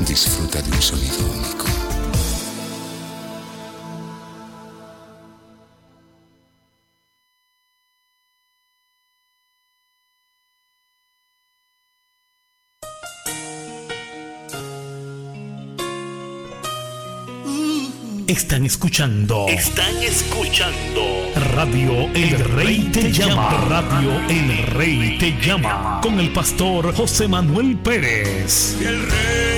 [0.00, 1.66] Disfruta de un sonido único.
[18.28, 19.46] Están escuchando.
[19.48, 21.02] Están escuchando.
[21.54, 23.50] Radio El Rey te llama.
[23.68, 26.00] Radio El Rey te llama.
[26.02, 28.76] Con el pastor José Manuel Pérez.
[28.80, 29.57] El rey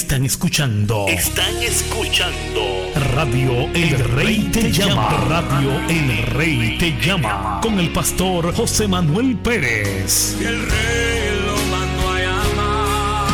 [0.00, 1.06] Están escuchando.
[1.08, 2.90] Están escuchando.
[3.14, 5.10] Radio El Rey te llama.
[5.28, 7.60] Radio El Rey te llama.
[7.62, 10.38] Con el pastor José Manuel Pérez.
[10.40, 11.39] El rey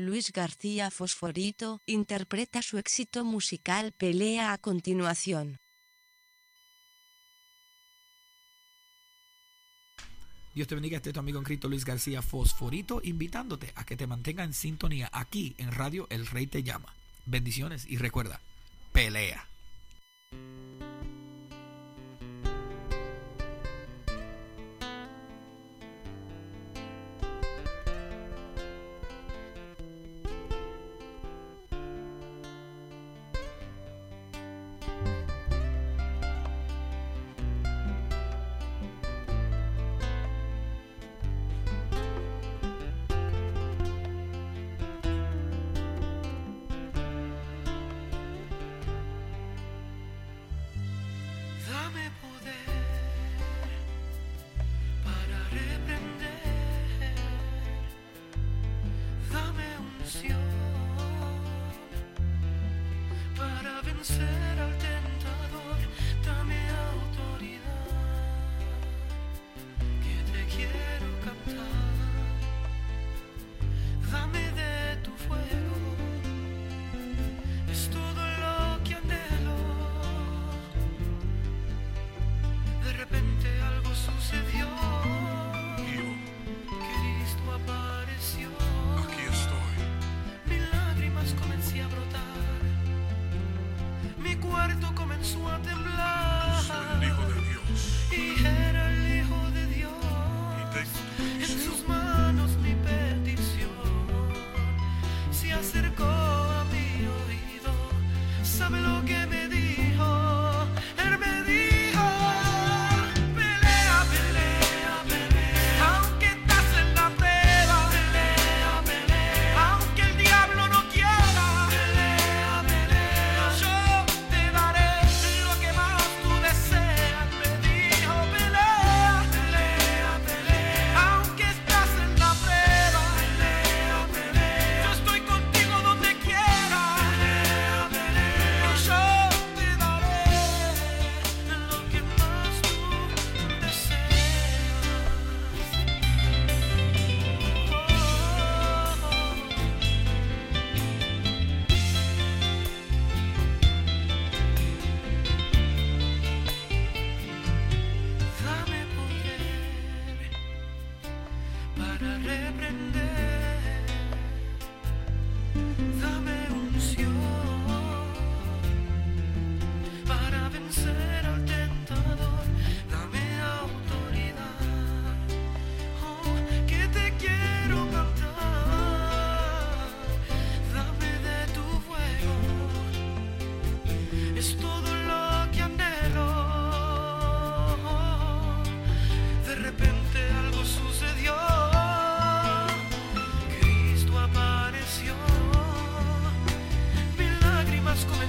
[0.00, 5.58] Luis García Fosforito interpreta su éxito musical Pelea a continuación.
[10.54, 13.96] Dios te bendiga, este es tu amigo en Cristo Luis García Fosforito, invitándote a que
[13.96, 16.92] te mantenga en sintonía aquí en Radio El Rey Te Llama.
[17.24, 18.40] Bendiciones y recuerda,
[18.92, 19.46] pelea.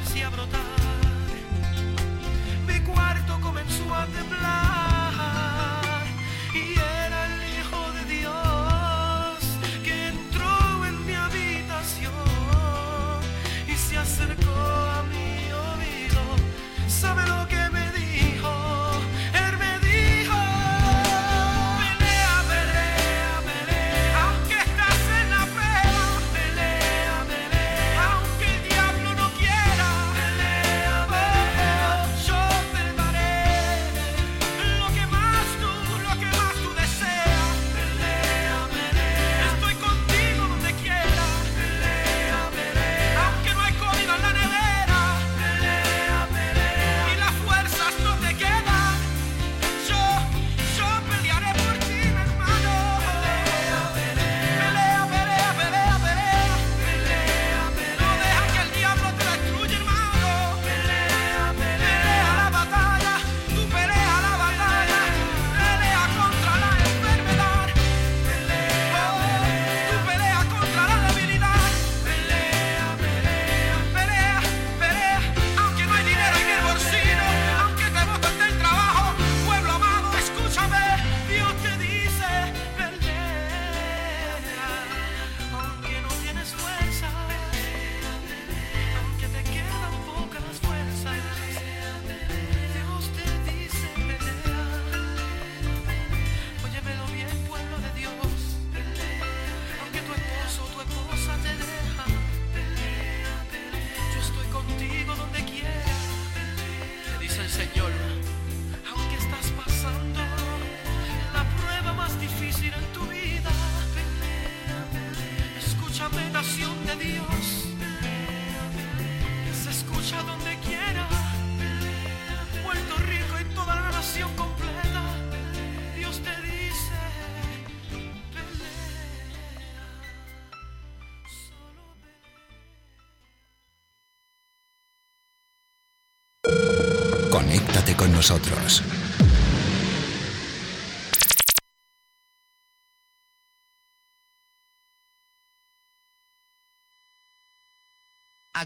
[0.05, 0.70] se a brotar.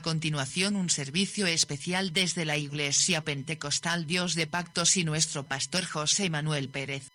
[0.05, 6.29] continuación un servicio especial desde la Iglesia Pentecostal Dios de Pactos y nuestro pastor José
[6.29, 7.09] Manuel Pérez.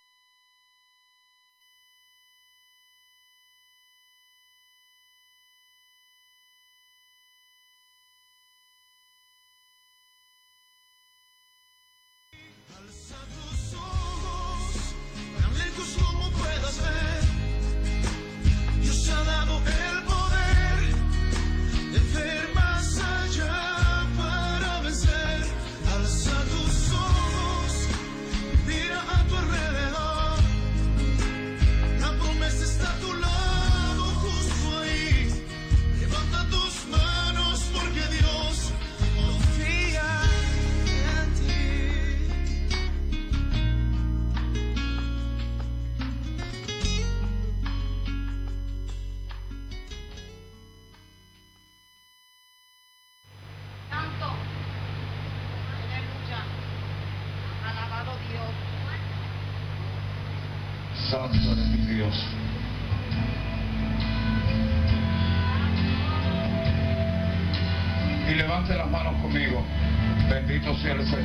[70.82, 71.19] Santa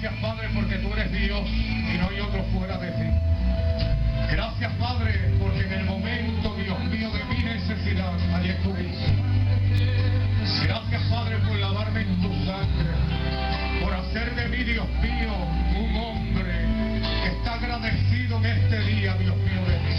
[0.00, 3.10] Gracias, Padre, porque tú eres Dios y no hay otro fuera de ti.
[4.30, 9.12] Gracias, Padre, porque en el momento, Dios mío, de mi necesidad, allí estuviste.
[10.62, 12.94] Gracias, Padre, por lavarme en tu sangre,
[13.82, 15.34] por hacer de mí, Dios mío,
[15.74, 16.54] un hombre
[17.24, 19.94] que está agradecido en este día, Dios mío, de ti.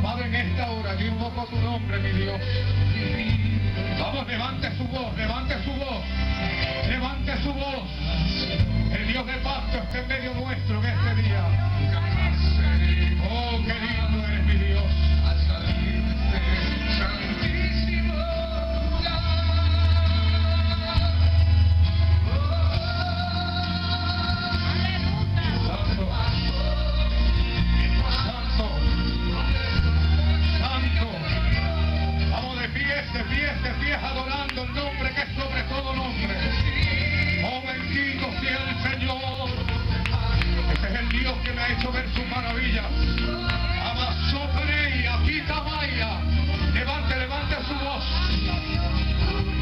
[0.00, 2.40] Padre, en esta hora yo invoco tu nombre, mi Dios.
[3.98, 6.04] Vamos, levante su voz, levante su voz.
[6.88, 7.88] Levante su voz,
[8.92, 11.44] el Dios de pacto en medio nuestro en este día.
[13.30, 14.84] Oh, qué lindo eres mi Dios.
[32.72, 35.28] Pies, de pies, de pies, adorando el nombre que es
[41.72, 42.86] hecho ver sus maravillas.
[43.82, 46.20] Abasó Pereira, quita Maya,
[46.72, 48.04] levante, levante su voz.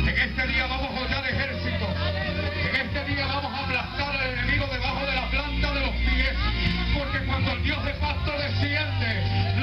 [0.07, 1.87] En este día vamos a holgar ejército,
[2.71, 6.35] en este día vamos a aplastar al enemigo debajo de la planta de los pies,
[6.97, 9.59] porque cuando el Dios de pacto desciende,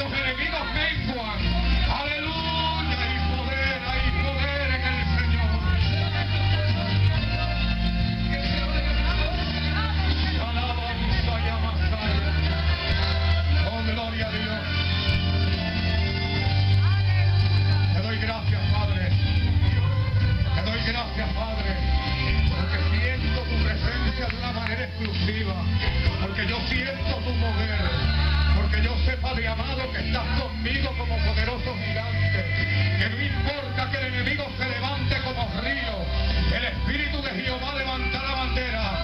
[26.45, 27.89] porque yo siento tu mujer,
[28.55, 32.45] porque yo sepa de amado que estás conmigo como poderoso gigante,
[32.99, 38.35] que no importa que el enemigo se levante como río, el Espíritu de Jehová levantará
[38.35, 38.94] bandera.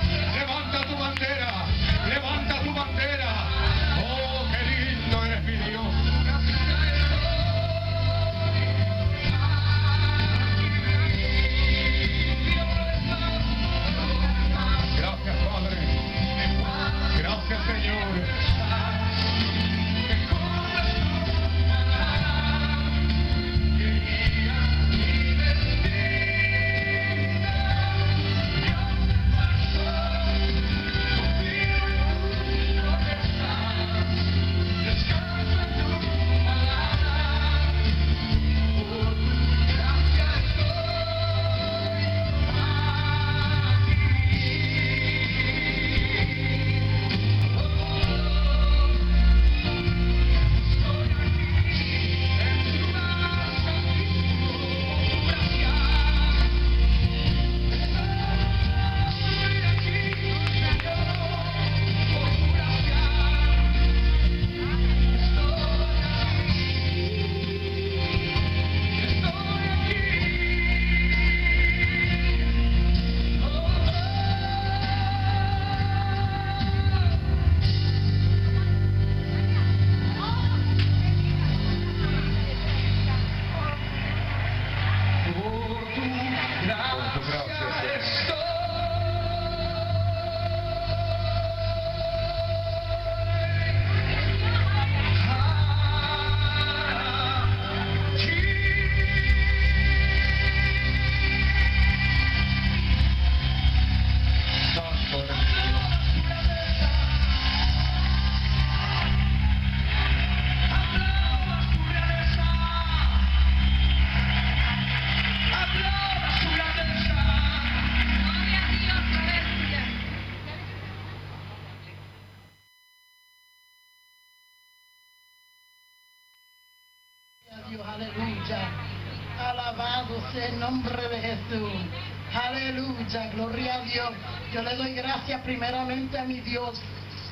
[134.53, 136.79] Yo le doy gracias primeramente a mi Dios,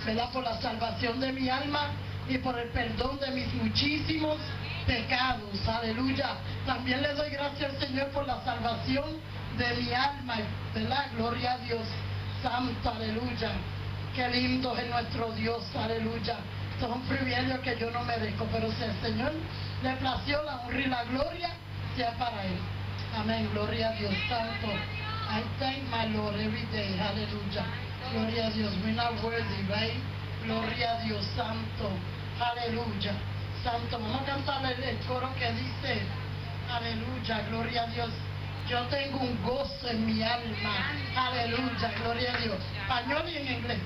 [0.06, 0.32] ¿verdad?
[0.32, 1.90] Por la salvación de mi alma
[2.30, 4.38] y por el perdón de mis muchísimos
[4.88, 5.68] pecados.
[5.68, 6.30] Aleluya.
[6.66, 9.18] También le doy gracias al Señor por la salvación
[9.58, 10.36] de mi alma,
[10.74, 11.08] ¿verdad?
[11.18, 11.86] Gloria a Dios.
[12.42, 13.52] Santo, aleluya.
[14.16, 16.38] Qué lindo es nuestro Dios, aleluya.
[16.74, 19.34] Esto es un privilegio que yo no merezco, pero si el Señor
[19.84, 21.50] le plació la honra y la gloria,
[21.98, 22.58] sea para Él.
[23.18, 24.99] Amén, gloria a Dios, santo.
[25.30, 26.98] I thank my Lord every day.
[26.98, 27.62] Aleluya.
[28.10, 28.74] Gloria a Dios.
[28.82, 29.94] We're not worthy, right?
[30.42, 31.94] Gloria a Dios Santo.
[32.42, 33.14] Aleluya.
[33.62, 34.02] Santo.
[34.02, 36.02] Vamos a cantar el, coro que dice.
[36.66, 37.46] Aleluya.
[37.46, 38.10] Gloria a Dios.
[38.68, 40.98] Yo tengo un gozo en mi alma.
[41.16, 41.94] Aleluya.
[42.02, 42.62] Gloria a Dios.
[42.82, 43.80] Español y en inglés.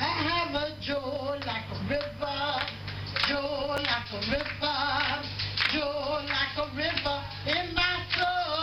[0.00, 2.40] I have a joy like a river.
[3.28, 4.80] Joy like a river.
[5.76, 7.20] Joy like a river
[7.52, 8.54] in my soul.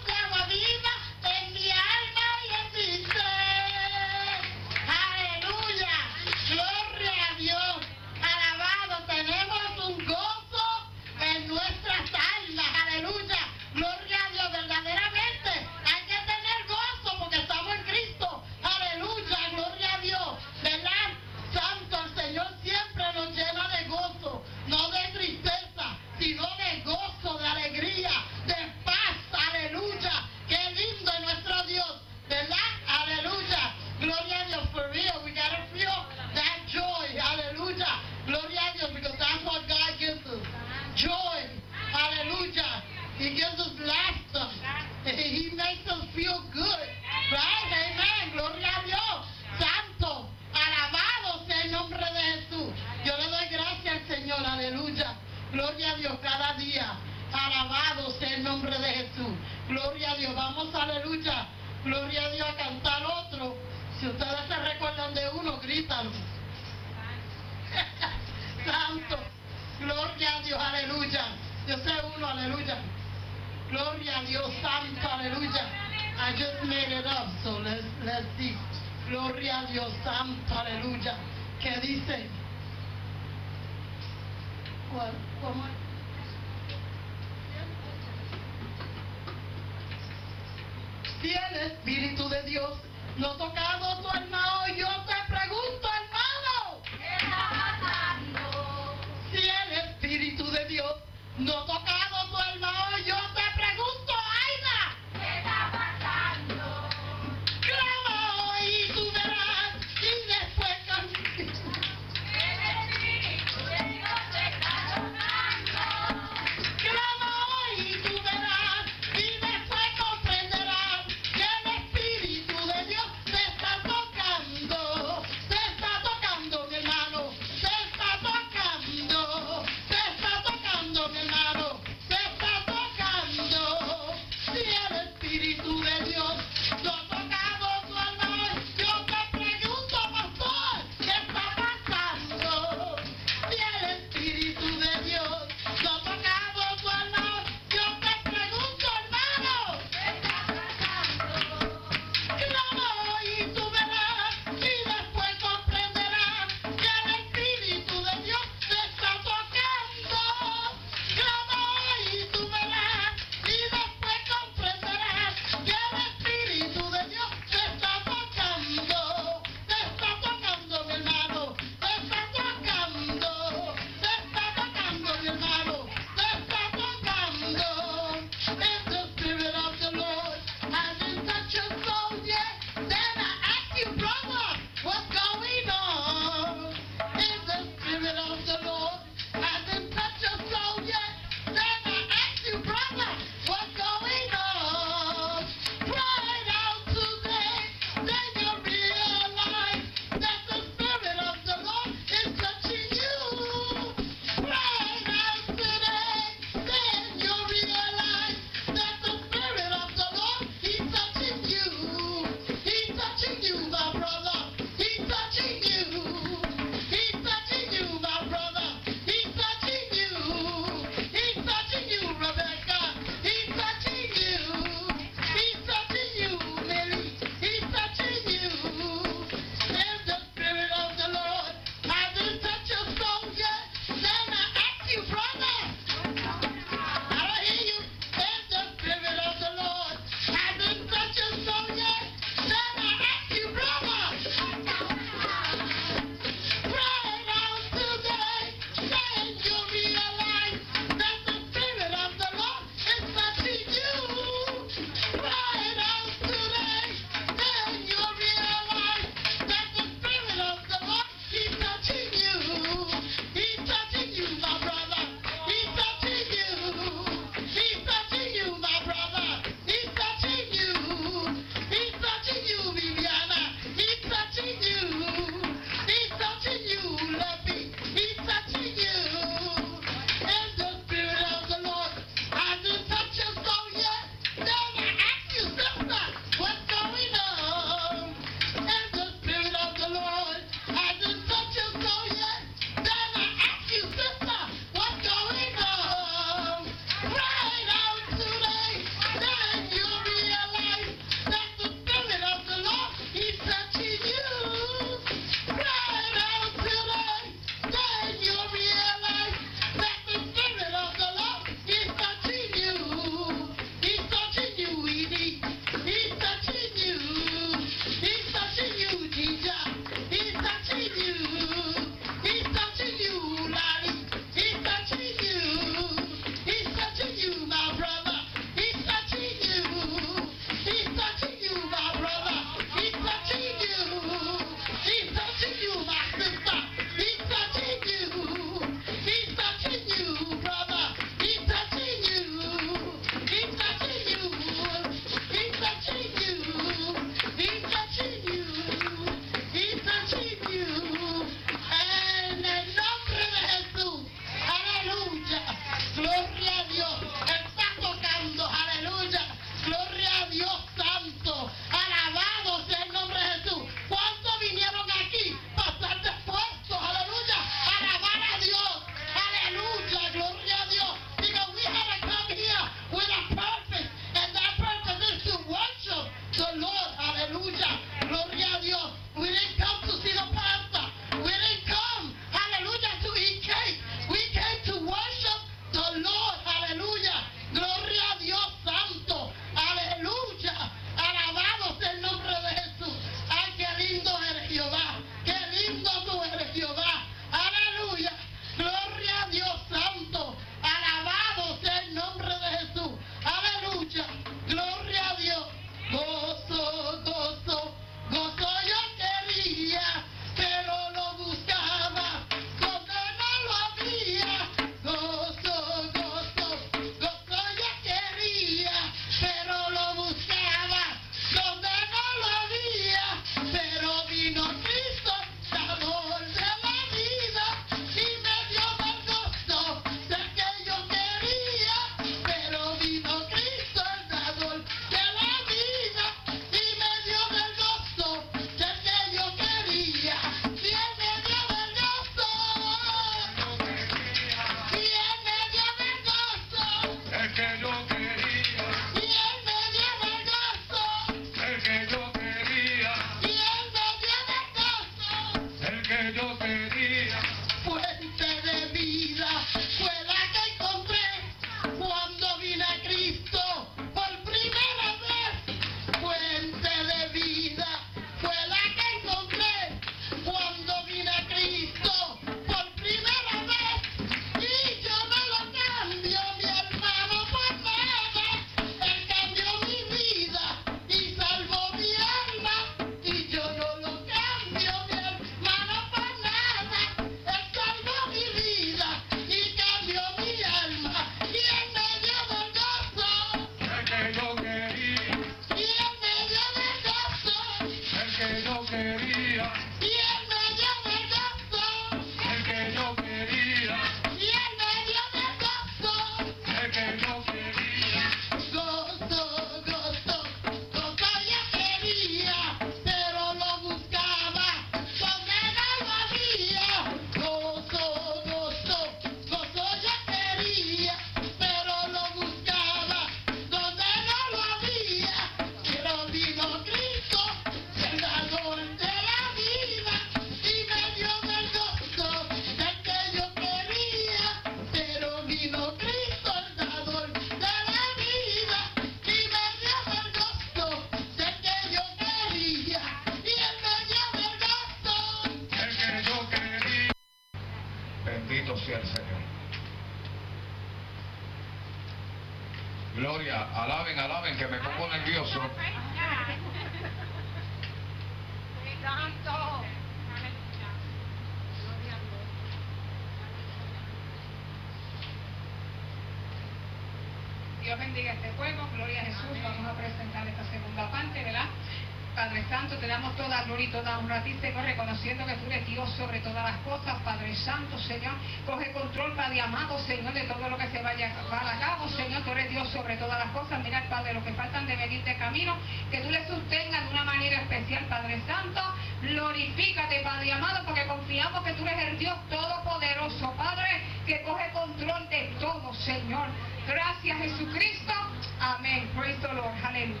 [585.30, 585.56] Camino,
[585.90, 588.60] que tú le sostengas de una manera especial, Padre Santo.
[589.02, 595.08] Glorifícate, Padre amado, porque confiamos que tú eres el Dios todopoderoso, Padre, que coge control
[595.08, 596.28] de todo, Señor.
[596.66, 597.92] Gracias, Jesucristo.
[598.40, 598.90] Amén.
[598.96, 599.54] Praise the Lord.
[599.64, 600.00] Aleluya.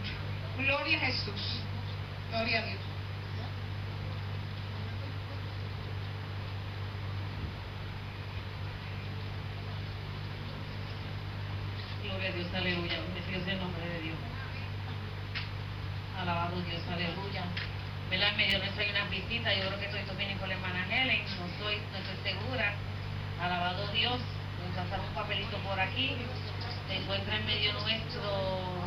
[0.58, 1.60] Gloria a Jesús.
[2.30, 2.80] Gloria a Dios.
[12.02, 12.98] Gloria a Dios, aleluya.
[13.00, 14.16] Bendecido sea el nombre de Dios.
[16.20, 17.44] Alabado Dios, aleluya.
[18.10, 18.28] ¿Verdad?
[18.28, 19.54] En medio nuestro hay una visita.
[19.54, 21.24] Yo creo que estoy vienen con la hermana Helen.
[21.38, 22.74] No estoy, no estoy segura.
[23.40, 24.20] Alabado Dios.
[24.60, 26.14] Vamos a pasar un papelito por aquí.
[26.88, 28.84] Se encuentra en medio nuestro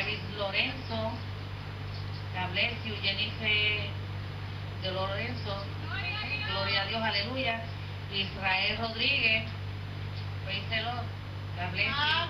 [0.00, 1.12] Iris Lorenzo.
[2.32, 3.90] God bless you, Jennifer
[4.80, 5.64] de Lorenzo.
[6.48, 7.60] Gloria a Dios, aleluya.
[8.14, 9.44] Israel Rodríguez.
[10.46, 11.04] Praise the Lord.
[11.56, 12.22] God bless you.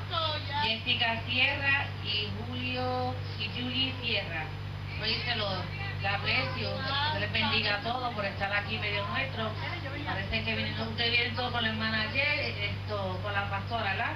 [0.62, 4.44] Jessica Sierra y Julio y Julie Sierra.
[4.98, 5.64] Praise the Lord.
[6.02, 6.68] God bless you.
[6.68, 9.50] Dios les bendiga a todos por estar aquí en medio nuestro.
[10.06, 14.12] Parece que vienen, ustedes vienen todos con la hermana ayer, esto, con la pastora, ¿verdad?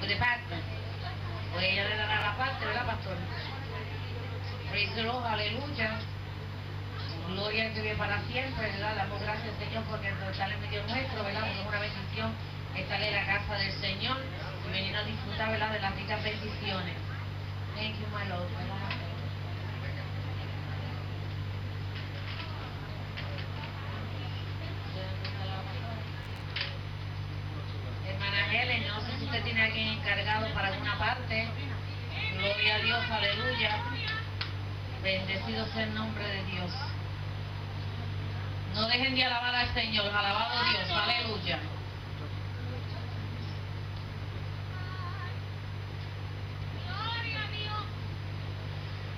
[0.00, 0.58] Con el pastor.
[1.52, 3.16] Pues ella le dará la parte, ¿verdad, pastor?
[4.70, 5.98] Praise the Lord, aleluya.
[7.28, 8.96] Gloria que vive para siempre, ¿verdad?
[8.96, 11.40] Damos gracias, Señor, porque estar en medio nuestro, ¿verdad?
[11.40, 12.34] Porque es una bendición
[12.76, 14.16] estar en la casa del Señor
[14.66, 15.70] y venir a disfrutar, ¿verdad?
[15.70, 16.94] De las ricas bendiciones.
[17.74, 18.48] Thank you, my Lord.
[28.06, 31.48] Hermana Helen, no sé si usted tiene a alguien encargado para alguna parte.
[32.38, 33.76] Gloria a Dios, aleluya.
[35.02, 36.70] Bendecido sea el nombre de Dios.
[38.84, 41.58] No dejen de alabar al Señor, alabado Dios, aleluya.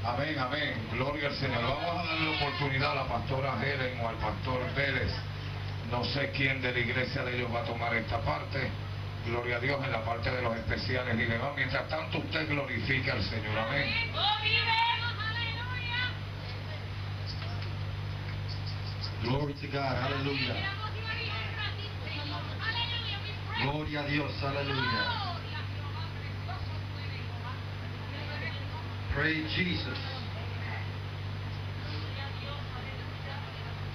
[0.04, 0.88] Amén, amén.
[0.92, 1.62] Gloria al Señor.
[1.62, 5.12] Vamos a darle oportunidad a la pastora Helen o al pastor Pérez.
[5.90, 8.70] No sé quién de la iglesia de ellos va a tomar esta parte.
[9.26, 11.50] Gloria a Dios en la parte de los especiales y demás.
[11.56, 13.58] Mientras tanto, usted glorifica al Señor.
[13.58, 14.12] Amén.
[19.26, 20.54] Glory to God, hallelujah.
[23.62, 25.42] Gloria a Dios, Hallelujah.
[29.12, 29.98] Praise Jesus.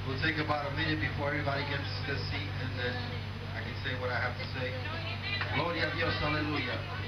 [0.05, 2.95] We'll take about a minute before everybody gets to the seat and then
[3.55, 4.67] I can say what I have to say.
[5.55, 7.00] Gloria a Dios, aleluya.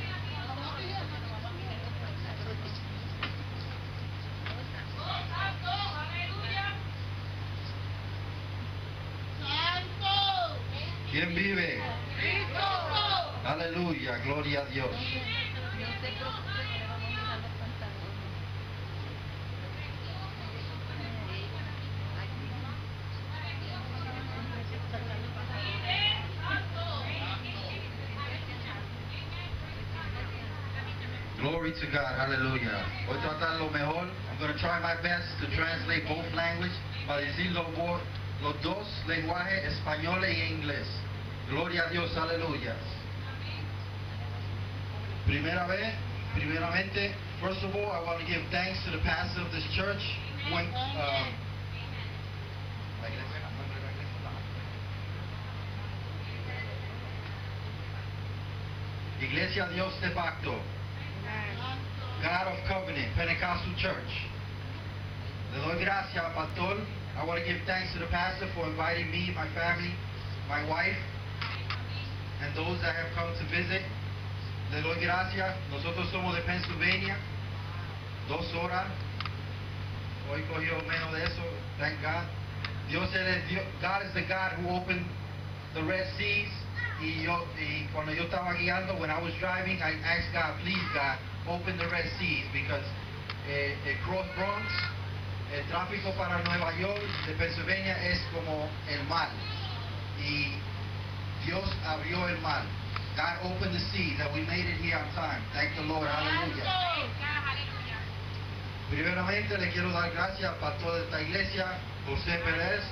[11.24, 11.80] ¿Quién vive?
[13.46, 14.92] Aleluya, gloria a Dios.
[31.40, 32.84] Glory to God, hallelujah.
[33.08, 34.10] Voy a tratar lo mejor.
[34.30, 36.76] I'm going to try my best to translate both languages
[37.08, 37.68] para decir los,
[38.42, 41.03] los dos lenguajes, español e inglés.
[41.50, 42.76] Gloria a Dios, aleluya.
[45.26, 45.94] Primera vez,
[46.34, 50.02] primeramente, first of all, I want to give thanks to the pastor of this church.
[50.52, 51.28] When, um,
[59.22, 60.60] iglesia, Dios de Pacto.
[62.22, 64.14] God of Covenant, Pentecostal Church.
[65.54, 66.86] Le doy gracias pastor.
[67.18, 69.94] I want to give thanks to the pastor for inviting me, my family,
[70.48, 70.98] my wife,
[72.44, 73.82] and those that have come to visit.
[74.72, 75.56] Le doy gracias.
[75.72, 77.16] Nosotros somos de Pennsylvania.
[78.28, 78.88] Dos horas.
[80.30, 81.44] Hoy cogió menos de eso.
[81.80, 82.28] Thank God.
[82.90, 83.64] Dios es Dios.
[83.82, 85.06] God is the God who opened
[85.74, 86.52] the Red Seas.
[87.02, 90.84] Y, yo, y cuando yo estaba guiando, when I was driving, I asked God, please
[90.94, 92.86] God, open the Red Seas because
[93.48, 94.68] eh, el Cross Bronx,
[95.52, 99.30] el tráfico para Nueva York de Pennsylvania es como el mar.
[100.20, 100.54] Y
[101.46, 102.64] Dios abrió el mar.
[103.16, 105.42] God opened the sea that we made it here on time.
[105.54, 106.08] Thank the Lord.
[106.08, 106.66] Hallelujah.
[108.90, 111.66] Primeramente le quiero dar gracias al pastor de esta iglesia,
[112.08, 112.84] José Pérez.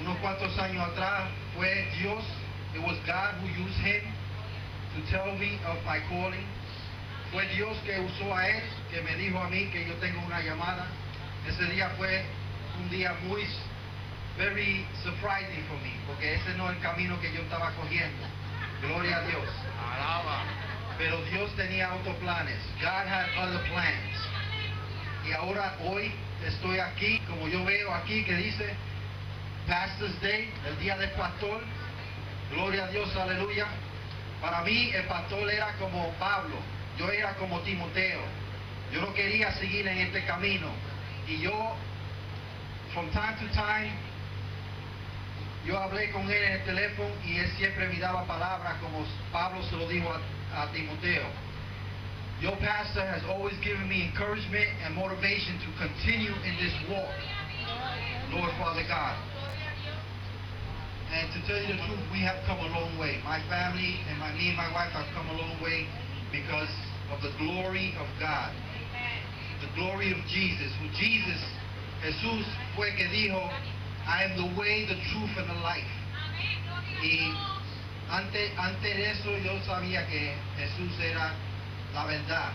[0.00, 2.22] Unos cuantos años atrás fue Dios,
[2.74, 4.02] it was God who used him
[4.94, 6.44] to tell me of my calling.
[7.32, 10.40] Fue Dios que usó a él, que me dijo a mí que yo tengo una
[10.40, 10.86] llamada.
[11.48, 12.24] Ese día fue
[12.78, 13.46] un día muy
[14.36, 18.26] very surprising for me, porque ese no es el camino que yo estaba cogiendo.
[18.82, 19.48] Gloria a Dios.
[20.98, 22.58] Pero Dios tenía otros planes.
[22.80, 24.16] God had other plans.
[25.26, 26.12] Y ahora hoy
[26.46, 28.74] estoy aquí, como yo veo aquí que dice
[29.66, 31.62] Pastor's Day, el día del pastor.
[32.52, 33.66] Gloria a Dios, aleluya.
[34.40, 36.56] Para mí el pastor era como Pablo,
[36.98, 38.20] yo era como Timoteo.
[38.92, 40.68] Yo no quería seguir en este camino.
[41.26, 41.74] Y yo,
[42.94, 43.90] from time to time,
[45.66, 49.62] yo hablé con él en el teléfono y él siempre me daba palabras como Pablo
[49.64, 51.26] se lo dijo a, a Timoteo.
[52.40, 57.10] Your pastor has always given me encouragement and motivation to continue in this walk,
[58.30, 59.16] Lord Father God.
[61.10, 63.18] And to tell you the truth, we have come a long way.
[63.24, 65.88] My family and my, me and my wife have come a long way
[66.30, 66.70] because
[67.10, 68.52] of the glory of God.
[69.64, 70.68] The glory of Jesus.
[70.78, 71.40] Who Jesus,
[72.04, 72.44] Jesús
[72.76, 73.40] fue que dijo,
[74.06, 75.90] I am the way, the truth, and the life.
[77.02, 77.34] Y
[78.08, 81.34] antes, antes de eso yo sabía que Jesús era
[81.92, 82.52] la verdad.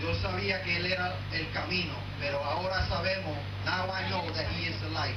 [0.00, 4.68] Yo sabía que Él era el camino, pero ahora sabemos, now I know that He
[4.70, 5.16] is the life.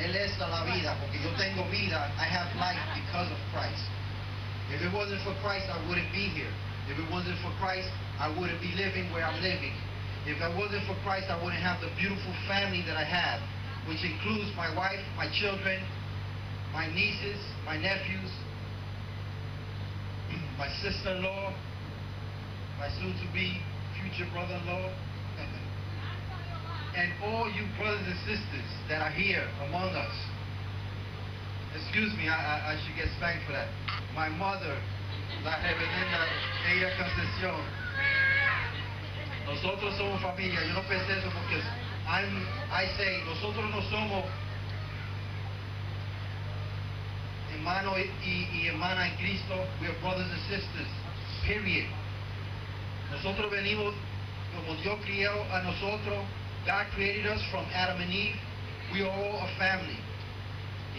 [0.00, 3.84] Él es la vida, porque yo tengo vida, I have life because of Christ.
[4.72, 6.50] If it wasn't for Christ, I wouldn't be here.
[6.90, 9.72] If it wasn't for Christ, I wouldn't be living where I'm living.
[10.26, 13.40] If it wasn't for Christ, I wouldn't have the beautiful family that I have,
[13.88, 15.82] which includes my wife, my children,
[16.72, 18.30] my nieces, my nephews,
[20.58, 21.54] my sister-in-law,
[22.78, 23.60] my soon-to-be
[24.00, 24.90] future brother-in-law,
[26.94, 30.14] and all you brothers and sisters that are here among us.
[31.74, 33.66] Excuse me, I, I, I should get spanked for that.
[34.14, 34.78] My mother,
[35.42, 36.22] la reverenda
[36.96, 37.60] Concepción.
[39.46, 40.62] Nosotros somos familia.
[40.64, 41.60] Yo no pensé eso porque
[42.06, 44.24] I'm, I say, nosotros no somos
[47.54, 49.66] hermano y, y hermana en Cristo.
[49.80, 50.88] We are brothers and sisters.
[51.46, 51.88] Period.
[53.10, 53.94] Nosotros venimos
[54.54, 56.24] como Dios crió a nosotros.
[56.66, 58.36] God created us from Adam and Eve.
[58.92, 59.98] We are all a family.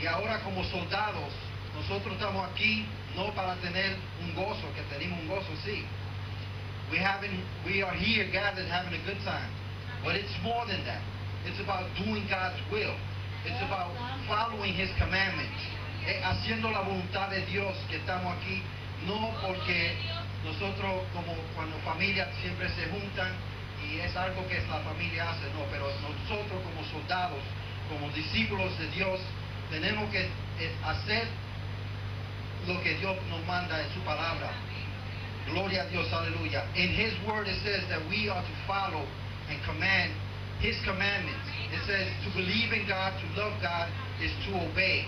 [0.01, 1.31] Y ahora como soldados,
[1.75, 2.85] nosotros estamos aquí
[3.15, 5.85] no para tener un gozo, que tenemos un gozo, sí.
[6.91, 9.49] We, having, we are here gathered having a good time.
[10.05, 11.01] But it's more than that.
[11.49, 12.93] It's about doing God's will.
[13.41, 13.89] It's about
[14.29, 15.57] following His commandments.
[16.05, 18.61] Eh, haciendo la voluntad de Dios que estamos aquí,
[19.07, 19.97] no porque
[20.45, 23.33] nosotros como cuando familias siempre se juntan
[23.81, 27.41] y es algo que la familia hace, no, pero nosotros como soldados,
[27.89, 29.19] como discípulos de Dios,
[29.71, 31.27] tenemos que eh, hacer
[32.67, 34.51] lo que Dios nos manda en su palabra.
[35.49, 36.65] Gloria a Dios, aleluya.
[36.75, 39.05] In His word it says that we are to follow
[39.49, 40.13] and command
[40.59, 41.45] His commandments.
[41.73, 43.89] It says to believe in God, to love God,
[44.21, 45.05] is to obey.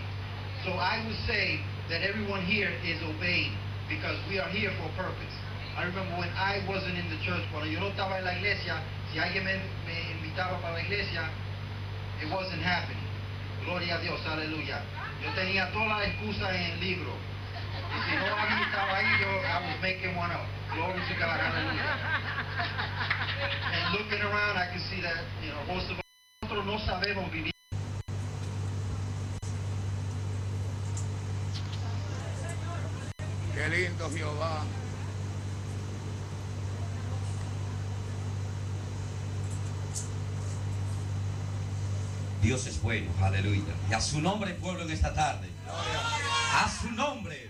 [0.66, 3.56] So I would say that everyone here is obeying
[3.88, 5.36] because we are here for a purpose.
[5.78, 8.82] I remember when I wasn't in the church, cuando yo no estaba en la iglesia,
[9.14, 9.62] si alguien me,
[10.18, 11.30] invitaba para la iglesia,
[12.20, 13.06] it wasn't happening.
[13.64, 14.82] Gloria a Dios, aleluya.
[15.22, 17.14] Yo tenía todas las excusas en el libro.
[17.14, 20.50] Y si no alguien estaba ahí, yo I was making one up.
[20.74, 23.14] Glory to God, hallelujah.
[23.94, 25.52] Looking around, I can see that, you
[26.42, 27.52] nosotros no sabemos vivir.
[33.54, 34.64] Qué lindo Jehová.
[42.42, 43.74] Dios es bueno, aleluya.
[43.90, 45.50] Y a su nombre, pueblo, en esta tarde.
[45.68, 47.50] A su nombre.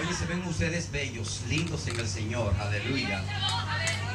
[0.00, 3.22] Oye, se ven ustedes bellos, lindos en el Señor, aleluya.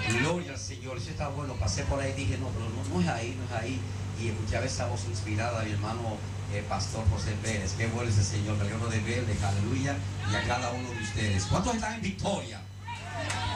[0.10, 0.97] Gloria al Señor.
[0.97, 1.53] Eso está bueno.
[1.56, 3.80] Pasé por ahí y dije, no, pero no, es ahí, no es ahí.
[4.22, 6.18] Y escuchaba esa voz inspirada mi hermano
[6.53, 7.74] eh, Pastor José Pérez.
[7.78, 8.58] Qué bueno ese Señor.
[8.58, 9.95] Me de verle, aleluya.
[10.32, 11.45] Y a cada uno de ustedes.
[11.45, 12.62] ¿Cuántos están en victoria?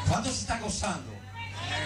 [0.07, 1.11] ¿Cuántos se están gozando?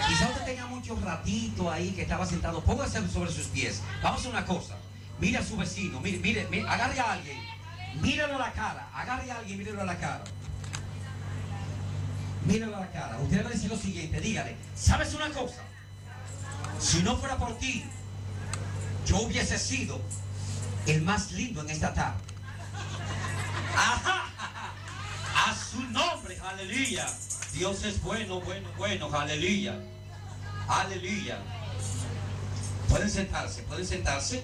[0.08, 2.64] Quizá usted tenga muchos ratitos ahí que estaba sentado.
[2.64, 3.82] Póngase sobre sus pies.
[4.02, 4.76] Vamos a hacer una cosa.
[5.20, 6.00] Mire a su vecino.
[6.00, 7.38] Mire, mire, mire agarre a alguien.
[8.02, 8.90] Míralo a la cara.
[8.94, 10.24] Agarre a alguien, míralo a la cara.
[12.46, 13.18] Míralo a la cara.
[13.20, 14.20] Usted le va a decir lo siguiente.
[14.20, 15.62] Dígale, ¿sabes una cosa?
[16.80, 17.86] Si no fuera por ti,
[19.06, 20.02] yo hubiese sido
[20.88, 22.20] el más lindo en esta tarde.
[26.54, 27.08] aleluya.
[27.54, 29.80] Dios es bueno, bueno, bueno, aleluya.
[30.68, 31.40] Aleluya.
[32.90, 34.44] Pueden sentarse, pueden sentarse.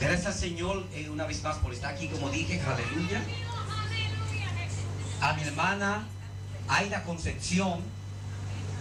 [0.00, 3.22] Gracias Señor eh, una vez más por estar aquí, como dije, aleluya.
[5.20, 6.06] A mi hermana
[6.68, 7.80] Aida Concepción,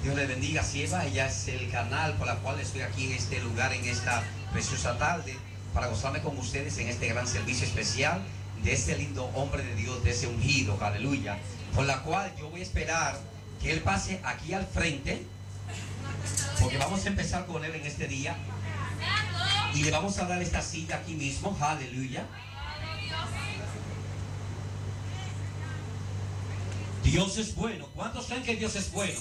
[0.03, 1.05] Dios le bendiga, sierva.
[1.05, 4.97] Ella es el canal por la cual estoy aquí en este lugar, en esta preciosa
[4.97, 5.37] tarde,
[5.73, 8.21] para gozarme con ustedes en este gran servicio especial
[8.63, 11.37] de este lindo hombre de Dios, de ese ungido, aleluya.
[11.75, 13.19] Por la cual yo voy a esperar
[13.61, 15.25] que él pase aquí al frente,
[16.59, 18.35] porque vamos a empezar con él en este día.
[19.73, 22.25] Y le vamos a dar esta silla aquí mismo, aleluya.
[27.03, 27.87] Dios es bueno.
[27.95, 29.19] ¿Cuántos creen que Dios es bueno?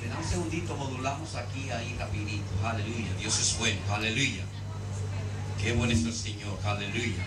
[0.00, 2.44] Le da un segundito, modulamos aquí, ahí rapidito.
[2.64, 3.14] Aleluya.
[3.18, 3.80] Dios es bueno.
[3.92, 4.44] Aleluya.
[5.60, 6.58] Qué bueno es el Señor.
[6.64, 7.24] Aleluya.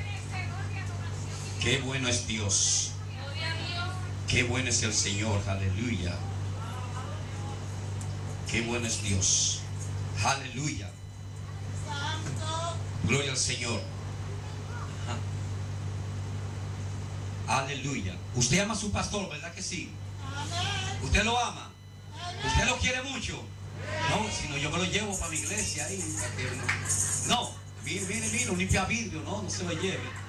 [1.61, 2.91] Qué bueno es Dios.
[4.27, 5.41] Qué bueno es el Señor.
[5.47, 6.15] Aleluya.
[8.49, 9.61] Qué bueno es Dios.
[10.23, 10.89] Aleluya.
[13.05, 13.81] Gloria al Señor.
[17.49, 18.15] Aleluya.
[18.35, 19.89] Usted ama a su pastor, ¿verdad que sí?
[21.03, 21.71] ¿Usted lo ama?
[22.45, 23.43] ¿Usted lo quiere mucho?
[24.11, 26.03] No, si no, yo me lo llevo para mi iglesia ahí.
[27.27, 27.51] no,
[27.83, 30.19] mire, mire, mire, un limpia vidrio, no, no se lo lleve.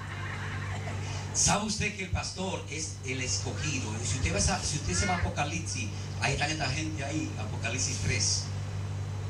[1.35, 3.91] ¿Sabe usted que el pastor es el escogido?
[4.03, 5.87] Si usted, va a- si usted se va a Apocalipsis,
[6.21, 8.43] ahí está esta gente ahí, Apocalipsis 3.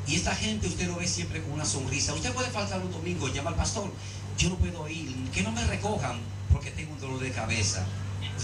[0.07, 2.13] Y esta gente usted lo ve siempre con una sonrisa.
[2.13, 3.91] Usted puede faltar un domingo, llama al pastor.
[4.37, 6.19] Yo no puedo ir, que no me recojan
[6.51, 7.85] porque tengo un dolor de cabeza.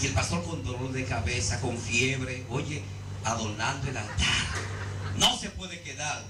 [0.00, 2.82] Y el pastor con dolor de cabeza, con fiebre, oye,
[3.24, 4.26] adornando el altar.
[5.18, 6.22] No se puede quedar.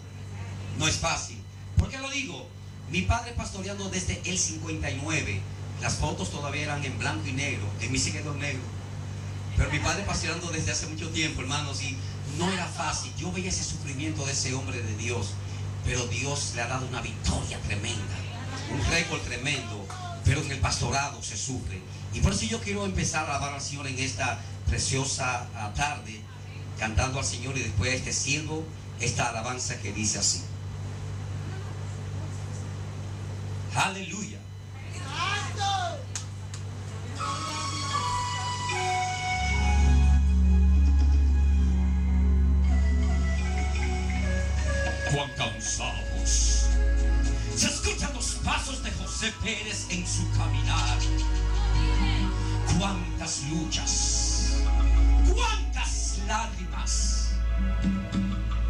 [0.79, 1.39] No es fácil.
[1.77, 2.49] ¿Por qué lo digo?
[2.91, 5.41] Mi padre pastoreando desde el 59.
[5.83, 7.67] Las fotos todavía eran en blanco y negro.
[7.81, 8.63] En mí sí quedó negro.
[9.57, 11.97] Pero mi padre pastoreando desde hace mucho tiempo, hermanos, y
[12.39, 13.13] no era fácil.
[13.17, 15.35] Yo veía ese sufrimiento de ese hombre de Dios.
[15.85, 18.17] Pero Dios le ha dado una victoria tremenda.
[18.73, 19.87] Un récord tremendo.
[20.25, 21.81] Pero en el pastorado se sufre.
[22.13, 26.21] Y por eso yo quiero empezar a alabar al Señor en esta preciosa ah, tarde,
[26.79, 28.65] cantando al Señor y después este siervo,
[29.01, 30.43] esta alabanza que dice así.
[33.75, 34.28] Aleluya.
[45.69, 50.99] Se escuchan los pasos de José Pérez en su caminar.
[52.79, 54.63] Cuántas luchas,
[55.31, 57.33] cuántas lágrimas,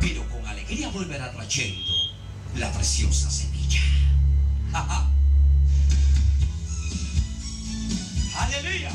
[0.01, 1.93] pero con alegría volverá trayendo
[2.57, 3.81] la preciosa semilla.
[8.39, 8.91] Aleluya.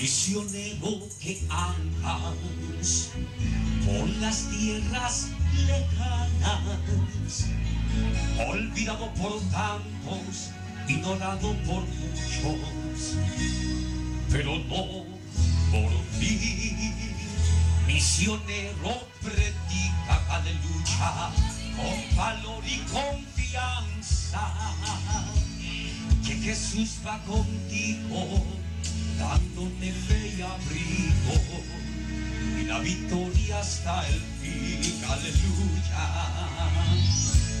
[0.00, 3.10] Misionero que andas
[3.84, 5.28] por las tierras
[5.66, 7.44] lejanas,
[8.48, 10.52] olvidado por tantos,
[10.88, 13.16] ignorado por muchos,
[14.30, 15.04] pero no
[15.70, 16.94] por mí.
[17.86, 21.30] Misionero predica aleluya
[21.76, 24.48] con valor y confianza
[26.24, 28.59] que Jesús va contigo
[29.20, 31.36] dándome fe y abrigo
[32.58, 36.04] y la victoria hasta el fin, aleluya.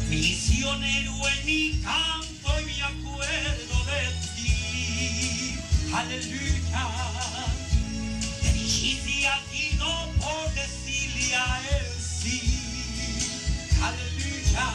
[0.08, 4.02] Misionero en mi canto y me acuerdo de
[4.36, 5.58] ti,
[5.92, 6.86] aleluya.
[8.40, 12.40] Te dijiste a ti no por decirle a él sí,
[13.82, 14.66] aleluya.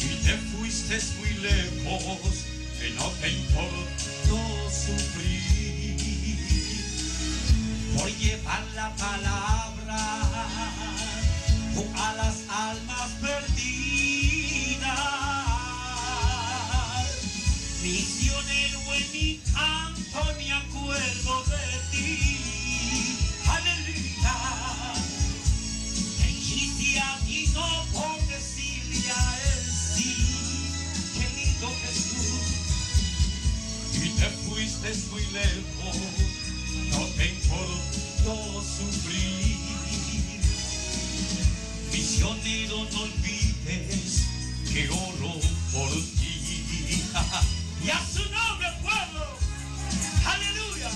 [0.00, 2.39] Y te fuiste muy lejos,
[2.80, 4.38] que no te importó
[4.70, 5.96] sufrir
[7.94, 9.98] por llevar la palabra
[11.96, 13.50] a las almas perdidas.
[17.82, 22.29] Misionero en mi canto me acuerdo de ti.
[34.80, 35.96] Fuiste muy lejos,
[36.90, 39.56] no te importó sufrir.
[41.92, 44.22] Misionero, no olvides
[44.72, 45.34] que oro
[45.72, 47.02] por ti.
[47.84, 49.26] y a su nombre, pueblo.
[50.24, 50.90] Aleluya.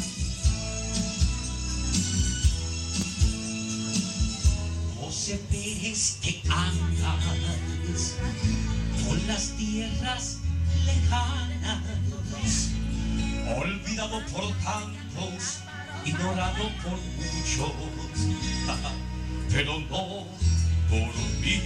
[5.00, 8.14] José Pérez que andas
[9.06, 10.38] por las tierras
[10.86, 11.82] lejanas,
[13.46, 15.60] olvidado por tantos,
[16.04, 17.72] ignorado por muchos,
[19.50, 20.26] pero no
[20.88, 21.60] por mí.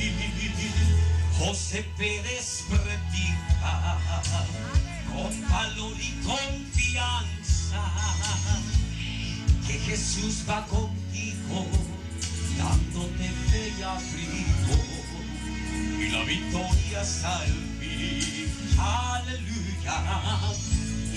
[1.38, 3.96] José Pérez predica
[5.06, 7.82] con valor y confianza
[9.66, 11.66] que Jesús va contigo
[12.58, 14.76] dándote fe y abrigo
[16.00, 18.46] y la victoria está en mí.
[18.78, 19.96] Aleluya.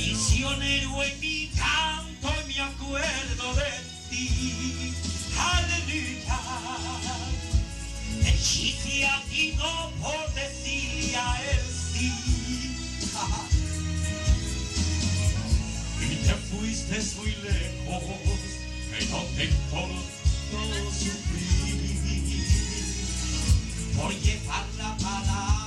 [0.08, 3.72] Misionero en mi canto y me acuerdo de
[4.10, 4.94] ti.
[5.38, 6.40] Aleluya.
[8.26, 11.62] El chiste a ti no por decir a él
[11.94, 12.12] sí.
[16.02, 18.04] Y te fuiste muy lejos,
[18.90, 21.62] que no te importó sufrir
[23.96, 25.62] por llevar la palabra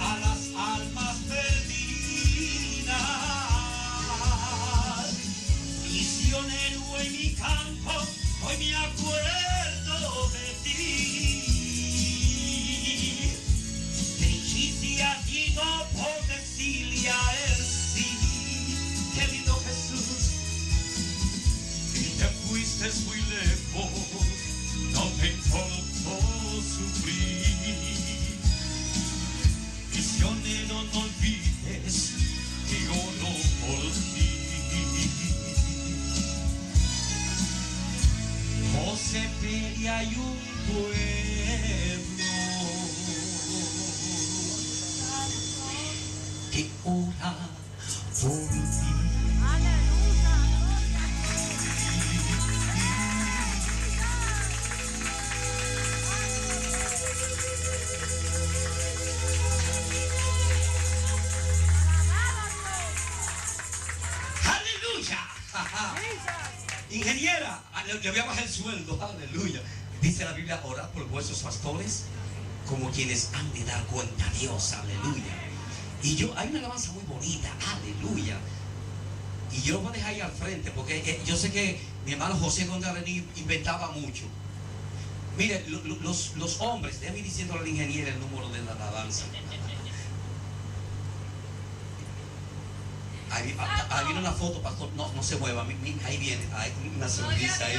[0.00, 1.11] a las almas
[8.52, 11.42] hoy me acuerdo de ti.
[14.18, 18.06] Te dijiste a ti no por decirle a él sí.
[19.14, 20.32] Qué lindo Jesús.
[21.94, 23.90] Y te fuiste muy lejos,
[24.92, 26.16] no te importó
[26.62, 27.46] sufrir.
[29.94, 31.51] Misionero, no olvides
[39.12, 40.94] José Peria hay un pueblo
[46.50, 47.36] que ora
[48.22, 49.01] por ti.
[66.92, 67.62] Ingeniera,
[68.02, 69.60] le voy a bajar el sueldo, aleluya.
[70.00, 72.04] Dice la Biblia, orad por vuestros pastores
[72.68, 75.32] como quienes han de dar cuenta a Dios, aleluya.
[76.02, 78.36] Y yo, hay una alabanza muy bonita, aleluya.
[79.52, 82.12] Y yo lo voy a dejar ahí al frente, porque eh, yo sé que mi
[82.12, 84.24] hermano José Gondarení inventaba mucho.
[85.38, 88.72] Mire, lo- lo- los, los hombres, déjame ir diciéndole al ingeniero el número de la
[88.72, 89.24] alabanza.
[93.32, 94.90] Ahí, ah, ahí viene una foto, pastor.
[94.94, 95.64] No, no se mueva.
[95.64, 96.42] mi- mi- ahí viene.
[96.54, 97.76] Hay una sonrisa ahí.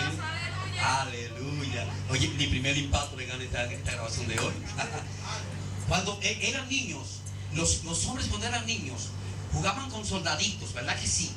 [0.82, 1.86] Aleluya.
[2.10, 4.54] Oye, mi primer impacto le gana esta, esta grabación de hoy.
[5.88, 7.20] Cuando e- eran niños,
[7.54, 9.10] los, los hombres cuando eran niños,
[9.52, 11.32] jugaban con soldaditos, ¿verdad que sí?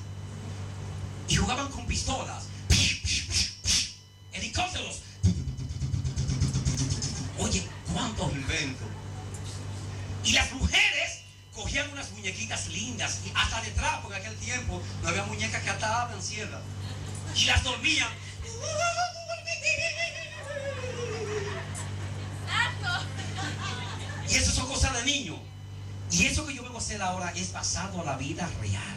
[1.28, 2.44] Y jugaban con pistolas.
[4.32, 5.00] Helicópteros.
[7.38, 8.86] Oye, cuántos inventos.
[10.24, 10.95] Y las mujeres
[11.76, 16.22] cogían unas muñequitas lindas, hasta detrás, porque en aquel tiempo no había muñecas que ataban
[16.22, 16.60] ciertas.
[17.34, 18.08] Y las dormían.
[24.28, 25.38] Y eso son cosas de niño.
[26.10, 28.96] Y eso que yo vengo a hacer ahora es basado a la vida real.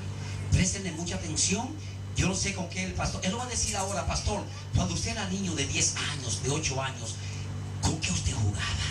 [0.52, 1.76] Prestenle mucha atención.
[2.16, 3.22] Yo no sé con qué el pastor.
[3.26, 4.42] Él lo va a decir ahora, pastor.
[4.74, 7.16] Cuando usted era niño de 10 años, de 8 años,
[7.82, 8.89] ¿con qué usted jugaba?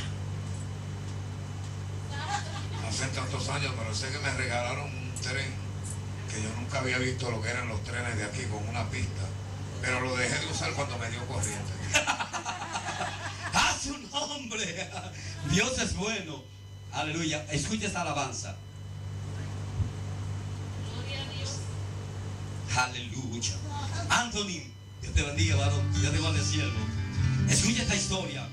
[2.98, 5.54] Hace tantos años, pero sé que me regalaron un tren
[6.28, 9.22] que yo nunca había visto lo que eran los trenes de aquí con una pista.
[9.80, 11.72] Pero lo dejé de usar cuando me dio corriente.
[13.54, 14.90] ¡A su nombre!
[15.48, 16.42] Dios es bueno.
[16.92, 17.46] Aleluya.
[17.52, 18.56] Escucha esta alabanza.
[22.76, 23.54] Aleluya.
[24.10, 24.72] Anthony,
[25.02, 26.00] Dios te bendiga, varón.
[26.00, 26.80] Dios te guarde cielo.
[27.48, 28.48] Escucha esta historia.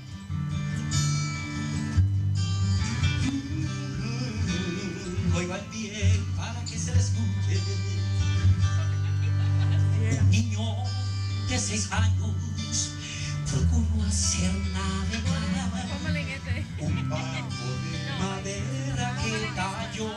[5.36, 7.60] Oigan bien para que se le escuche.
[10.18, 10.60] Un niño
[11.50, 12.94] de seis años
[13.44, 15.46] procuró hacer navegar
[16.78, 20.10] un barco de madera que cayó.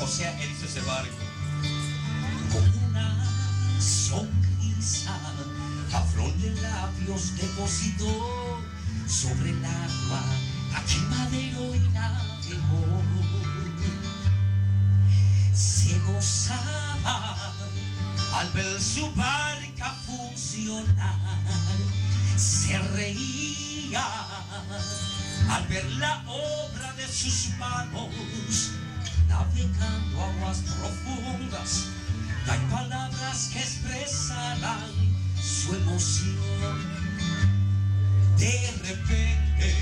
[0.00, 1.16] O sea, él hizo ese barco
[2.52, 3.24] con una
[3.80, 5.16] sonrisa
[5.92, 8.60] a flor de labios depositó
[9.06, 10.22] sobre el agua
[10.74, 13.19] aquí madero y navegó
[15.54, 17.52] se gozaba
[18.34, 21.18] al ver su barca funcionar,
[22.36, 24.04] se reía
[25.48, 28.70] al ver la obra de sus manos,
[29.28, 31.86] navegando aguas profundas,
[32.46, 34.90] no hay palabras que expresarán
[35.40, 37.00] su emoción.
[38.38, 39.74] De repente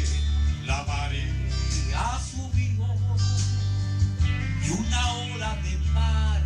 [0.66, 2.57] la marea subió
[4.64, 6.42] y una ola de mar,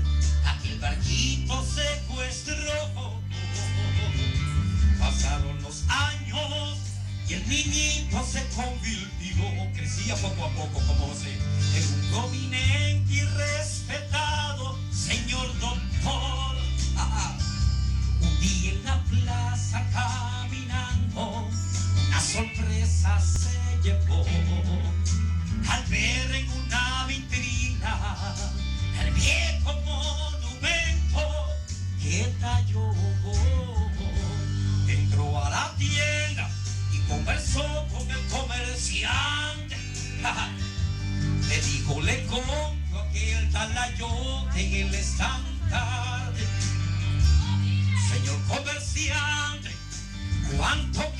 [0.46, 3.20] aquel barquito secuestró.
[4.98, 6.78] Pasaron los años
[7.28, 13.20] y el niñito se convirtió, crecía poco a poco como se, en un dominante y
[13.22, 16.56] respetado señor doctor.
[16.96, 17.38] Ah, ah.
[18.20, 21.48] Un día en la plaza caminando,
[22.06, 24.24] una sorpresa se llevó.
[25.68, 27.61] Al ver en una vitrina
[29.00, 31.46] el viejo monumento
[32.00, 32.92] que cayó.
[34.88, 36.48] Entró a la tienda
[36.92, 37.62] y conversó
[37.92, 39.76] con el comerciante.
[41.48, 46.46] Le dijo, le compro aquel talayote en el estante.
[48.10, 49.70] Señor comerciante,
[50.56, 51.11] ¿cuánto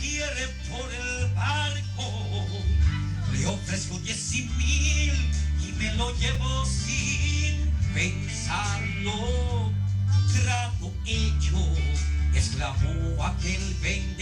[6.23, 9.73] llevo sin pensarlo,
[10.33, 11.59] trato hecho,
[12.35, 14.22] esclavo aquel vende.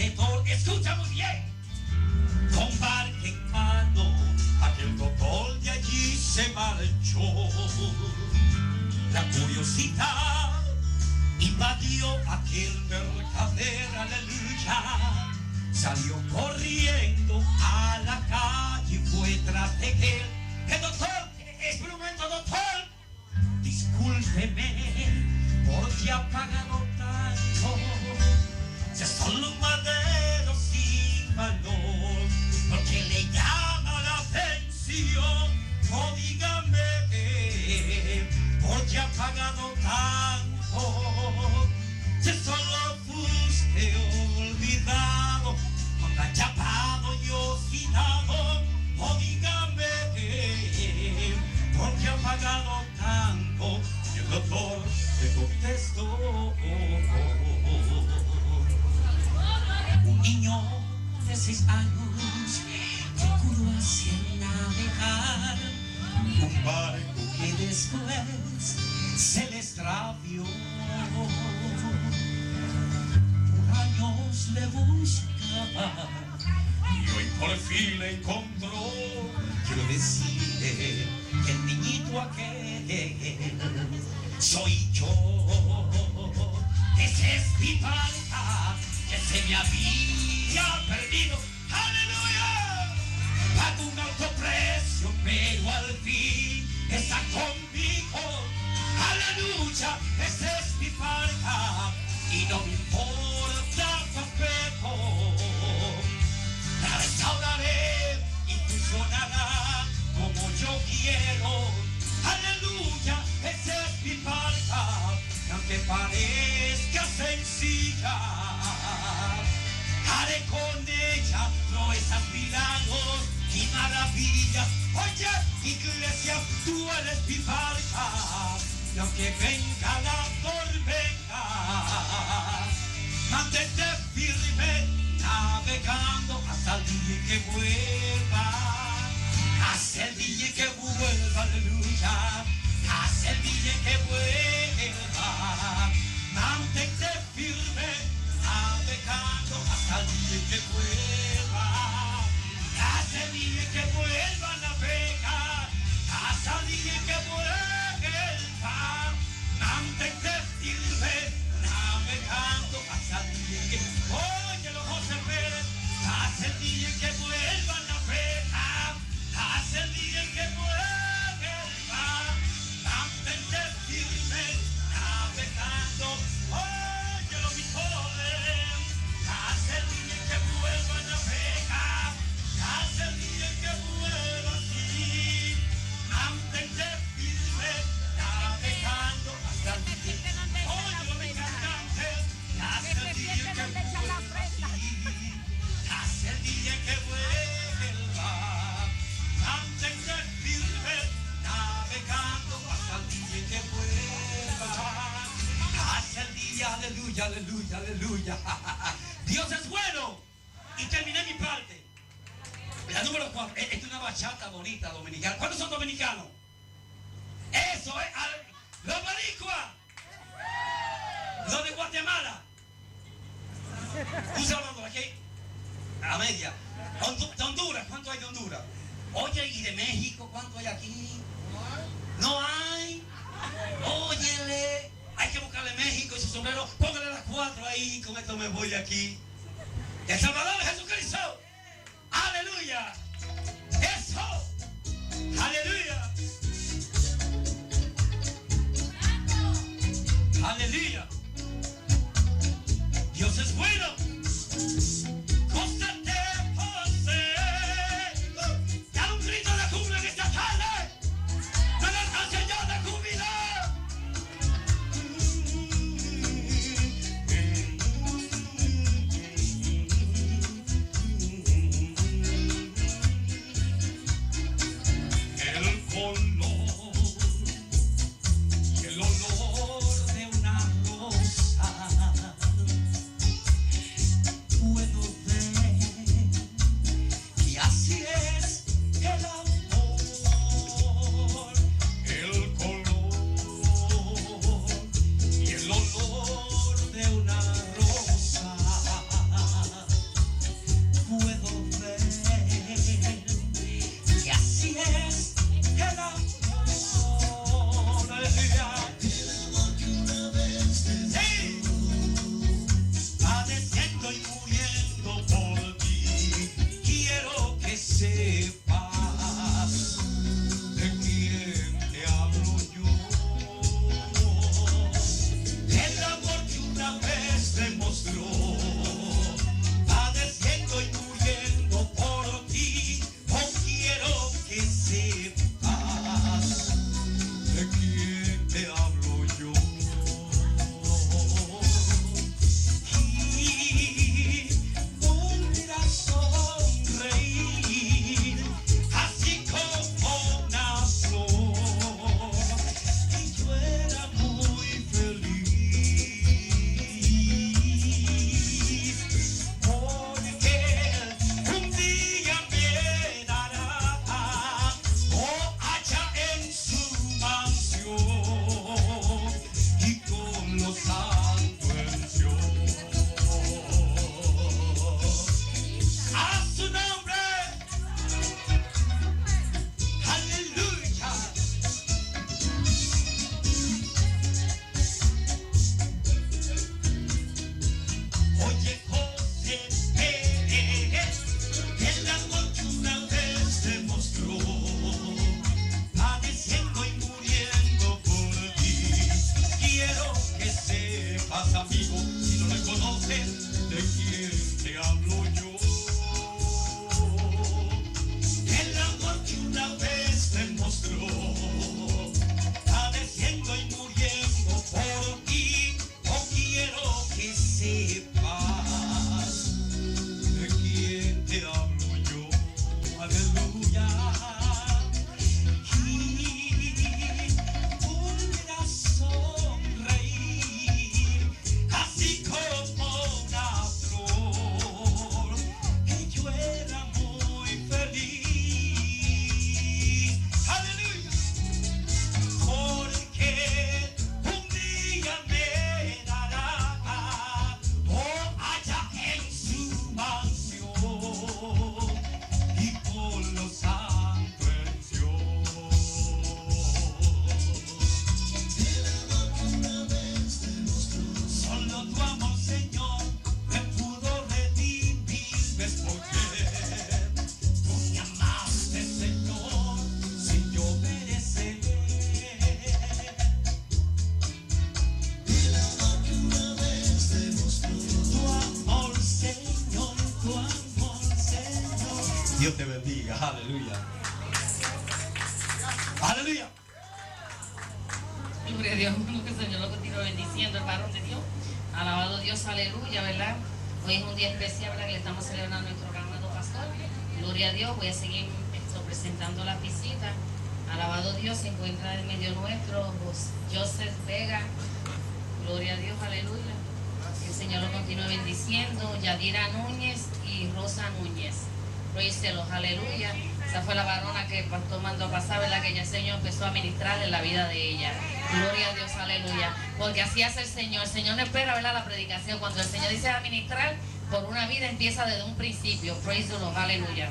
[520.11, 520.83] Así hace el Señor.
[520.83, 521.73] El Señor no espera, ¿verdad?
[521.73, 522.39] La predicación.
[522.39, 523.75] Cuando el Señor dice a ministrar,
[524.09, 525.95] por una vida empieza desde un principio.
[525.99, 527.09] Praise the Lord, aleluya.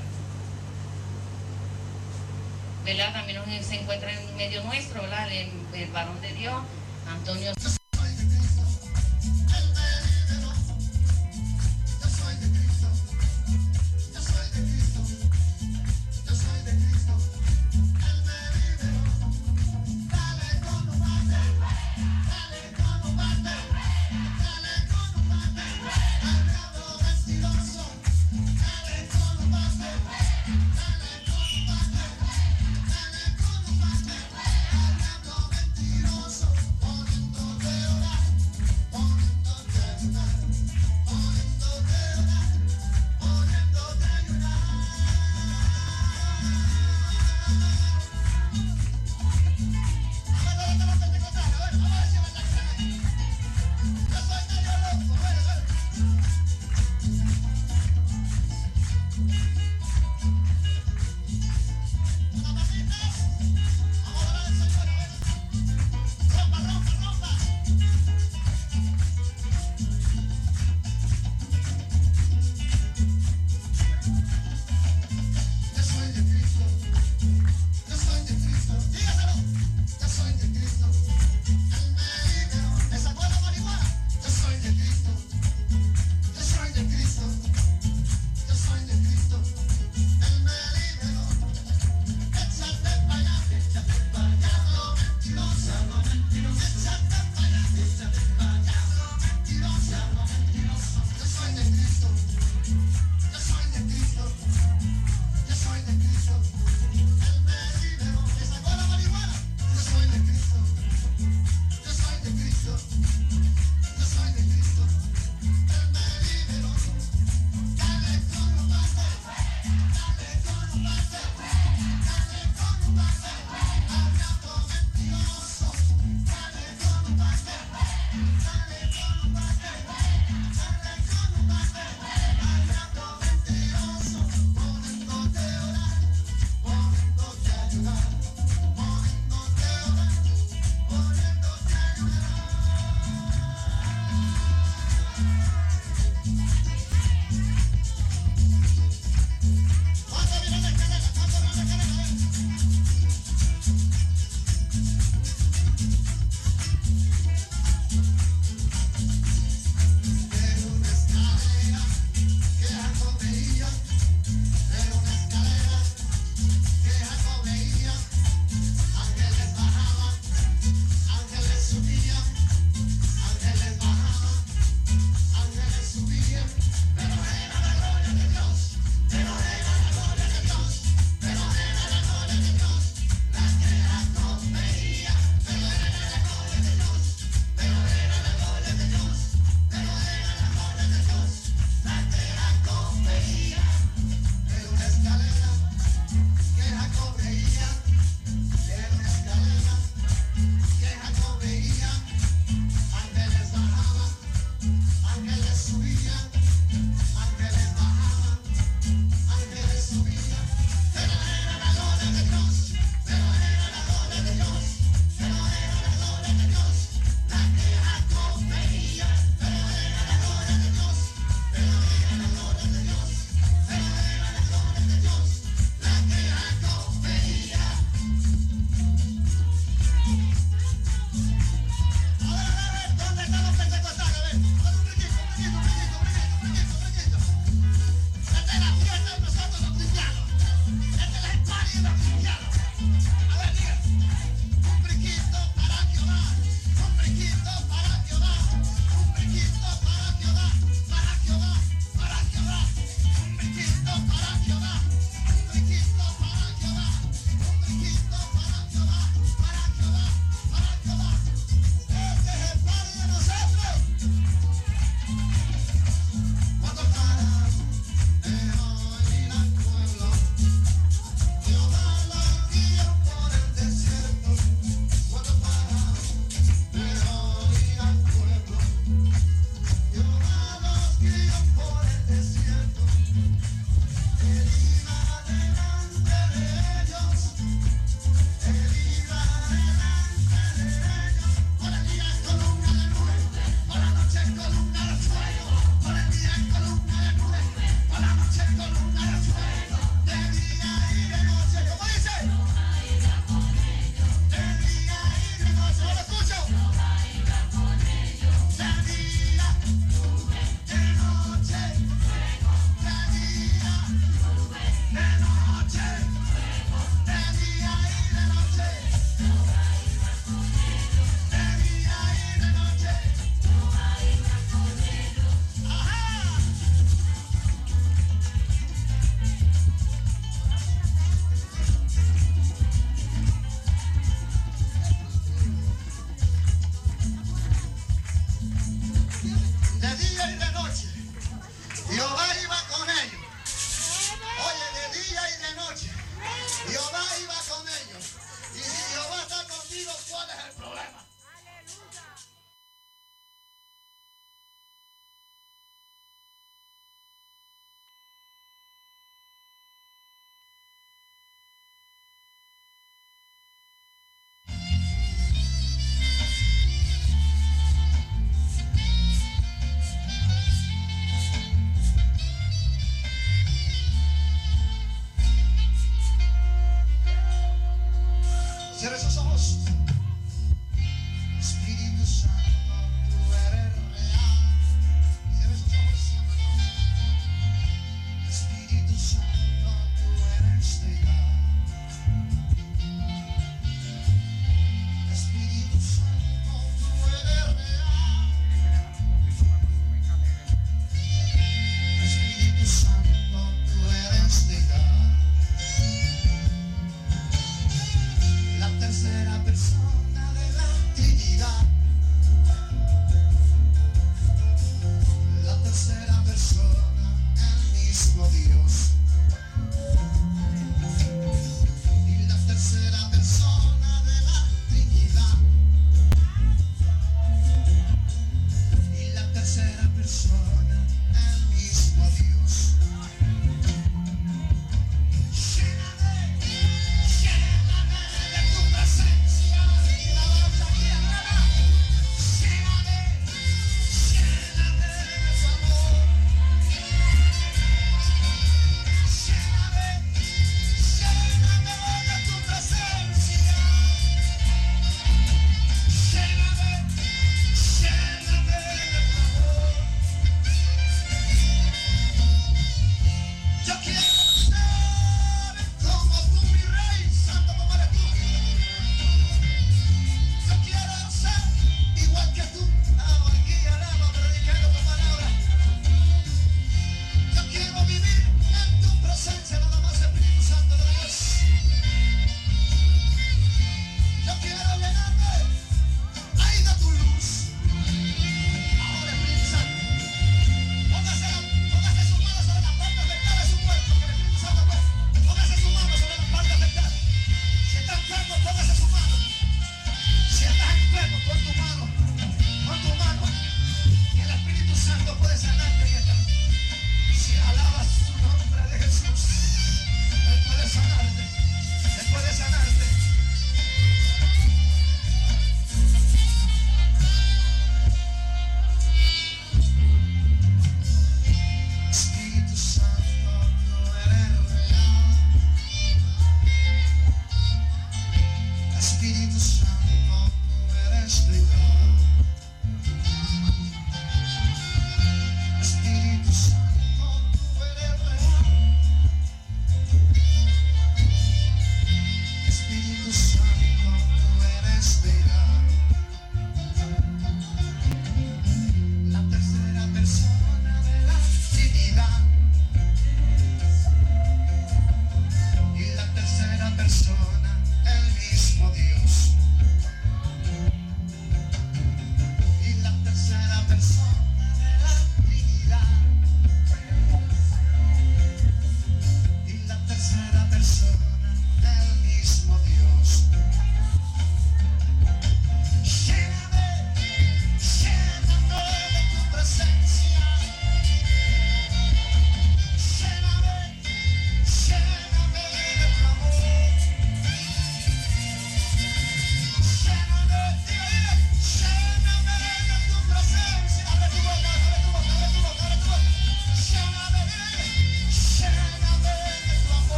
[2.84, 3.12] ¿Verdad?
[3.12, 5.30] También se encuentra en medio nuestro, ¿verdad?
[5.30, 6.62] El, el varón de Dios,
[7.08, 7.52] Antonio.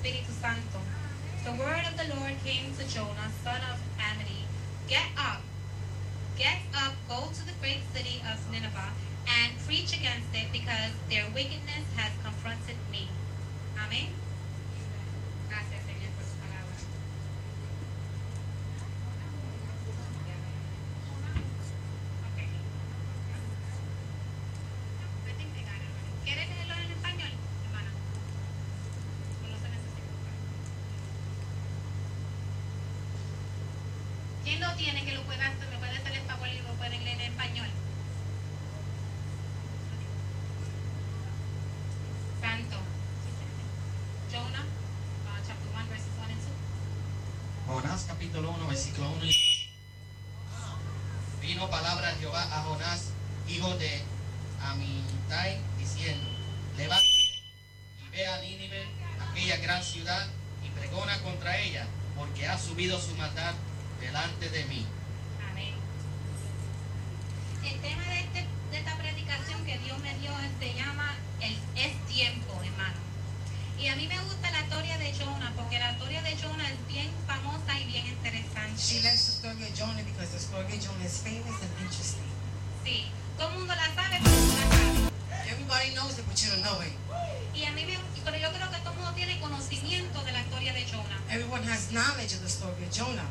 [0.00, 0.80] Espíritu Santo.
[1.44, 4.48] The word of the Lord came to Jonah, son of Amittai.
[4.88, 5.42] Get up,
[6.38, 8.96] get up, go to the great city of Nineveh,
[9.28, 11.59] and preach against it, because their wickedness
[34.80, 35.68] tiene que lo pueda hacer?
[35.68, 37.68] ¿Me el favor y lo pueden leer en español?
[42.40, 42.76] Santo.
[44.32, 47.82] Jonah, uh, chapter 1, verses 1 and 2.
[47.82, 49.68] Jonás capítulo 1, versículo 1 y 2.
[51.42, 53.10] Vino palabra Jehová a Jonás,
[53.48, 54.02] hijo de
[54.62, 56.26] Amitai, diciendo,
[56.78, 57.44] levántate
[58.02, 58.86] y ve a Nínive,
[59.28, 60.26] aquella gran ciudad,
[60.64, 61.86] y pregona contra ella,
[62.16, 63.54] porque ha subido su maldad
[64.00, 64.86] delante de mí.
[65.50, 65.74] Amén.
[67.64, 71.92] El tema de, este- de esta predicación que Dios me dio se llama el, Es
[72.06, 72.98] tiempo, hermano.
[73.78, 76.86] Y a mí me gusta la historia de Jonah porque la historia de Jonah es
[76.86, 78.76] bien famosa y bien interesante.
[78.80, 82.28] She likes the story of Jonah because the story of Jonah is famous and interesting.
[82.84, 83.06] Sí,
[83.38, 85.50] todo el mundo la sabe, pero no la sabe.
[85.50, 86.92] Everybody knows it, but you don't know it.
[87.56, 90.40] Y a mí me, pero yo creo que todo el mundo tiene conocimiento de la
[90.40, 91.18] historia de Jonah.
[91.30, 93.28] Everyone has knowledge of the story of Jonah.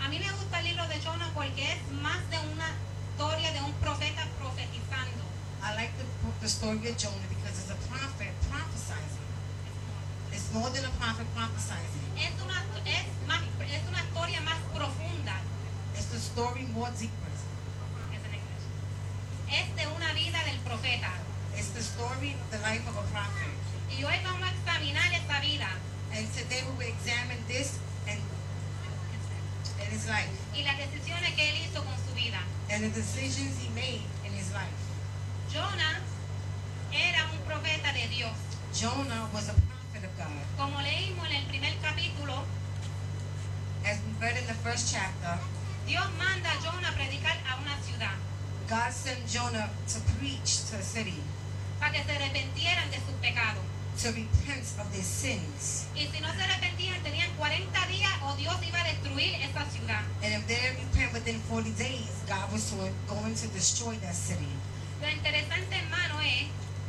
[0.00, 2.68] A mí me gusta el libro de Jonah porque es más de una
[3.16, 5.24] historia de un profeta profetizando.
[5.64, 6.04] I like the,
[6.40, 9.24] the story of Jonah because it's a prophet prophesying.
[10.32, 11.90] It's more than a prophet prophesying.
[12.16, 15.34] Es una, es, más, es una historia más profunda.
[15.96, 17.26] It's the story more deeper.
[19.50, 21.10] Es de una vida del profeta.
[21.56, 23.48] It's the story of the life of a prophet.
[23.90, 25.68] Y hoy vamos a examinar esta vida
[26.12, 27.78] And today we will examine this
[28.08, 28.18] and,
[29.80, 32.38] and his life y las decisiones que él hizo con su vida.
[32.70, 34.74] and the decisions he made in his life.
[35.52, 36.00] Jonah
[36.92, 38.34] era un profeta de Dios.
[38.74, 40.34] Jonah was a prophet of God.
[40.58, 42.42] Como leímos en el primer capítulo,
[43.84, 45.38] As we read in the first chapter,
[45.86, 48.14] Dios manda a Jonah a predicar a una ciudad
[48.68, 51.22] God sent Jonah to preach to a city,
[51.78, 53.62] para que se arrepentieran de sus pecados.
[53.96, 55.86] to repent of their sins.
[55.94, 60.02] Y si no se arrepentían, tenían 40 días o Dios iba a destruir esa ciudad.
[60.22, 64.14] And if they didn't repent within 40 days, God was to- going to destroy that
[64.14, 64.48] city.
[65.00, 66.44] Lo interesante, hermano, es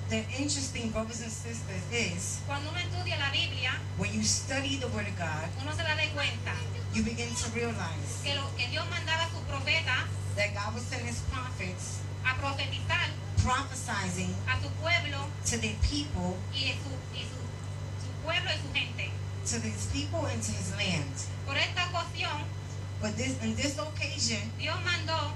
[0.09, 4.87] The interesting, brothers and sisters, is cuando uno estudia la Biblia, when you study the
[4.87, 6.53] Word of God, uno se da de cuenta
[6.93, 10.03] you begin to realize que, lo, que Dios mandaba a sus profetas
[10.35, 13.07] that God was sending His prophets a profetizar
[13.43, 17.39] prophesizing a su pueblo to their people, y, su, y su,
[18.03, 19.11] su pueblo y su gente.
[19.47, 21.13] to His people, and to His land.
[21.45, 22.43] Por esta ocasión,
[22.99, 25.31] But this, in this occasion, Dios mandó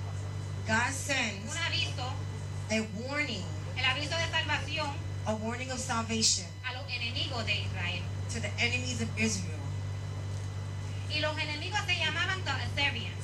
[0.68, 2.12] God sends un aviso,
[2.72, 3.44] a warning,
[3.78, 4.90] el aviso de salvación
[5.28, 8.04] a warning of salvation a los enemigos de Israel.
[8.30, 9.61] to the enemies of Israel.
[11.14, 13.24] Y los enemigos se llamaban the Assyrians.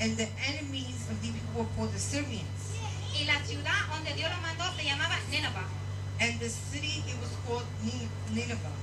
[0.00, 2.74] And the enemies of these people were called the Syrians.
[3.14, 5.68] Y la ciudad donde Dios los mandó se llamaba Nineveh.
[6.20, 8.76] And the city, it was called Nin- Nineveh.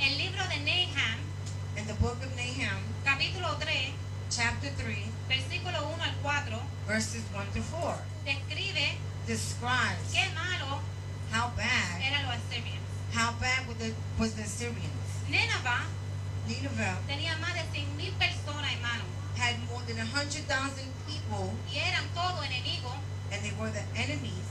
[0.00, 1.18] El libro de Nahum,
[1.76, 3.94] In the book of Nahum, capítulo 3,
[4.30, 4.96] chapter 3,
[5.28, 10.80] versículo 1 al 4, verses 1 to 4, describe describes qué malo
[11.32, 12.82] how bad, eran los Assyrians.
[13.14, 15.06] how bad was the, was the Syrians.
[15.28, 15.86] Nineveh
[17.06, 19.04] Tenía más de 100.000 personas, hermano,
[19.36, 20.48] had more than 100,000
[21.06, 22.94] people, y eran todos enemigos
[23.30, 24.48] and they were the enemies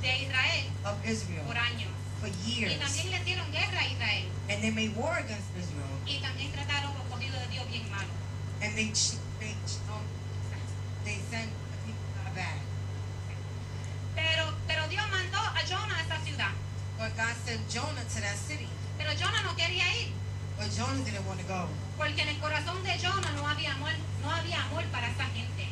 [0.00, 1.90] de Israel of Israel por años.
[2.20, 2.78] for Y years.
[2.78, 4.28] también le dieron guerra a Israel.
[4.48, 5.98] And they made war against Israel.
[6.06, 8.08] Y también trataron los cogidos de Dios bien malo.
[8.62, 8.92] And they,
[9.40, 9.54] they,
[9.90, 10.06] um,
[11.04, 11.50] they sent
[12.34, 12.60] bad.
[14.14, 16.52] Pero, pero Dios mandó a Jonah a esta ciudad.
[16.98, 18.68] But God sent Jonah to that city.
[18.96, 20.12] Pero Jonah no quería ir.
[20.58, 21.68] But Jonah didn't want to go.
[21.96, 23.92] Porque en el corazón de Jonah no había amor,
[24.22, 25.68] no había amor para esa gente.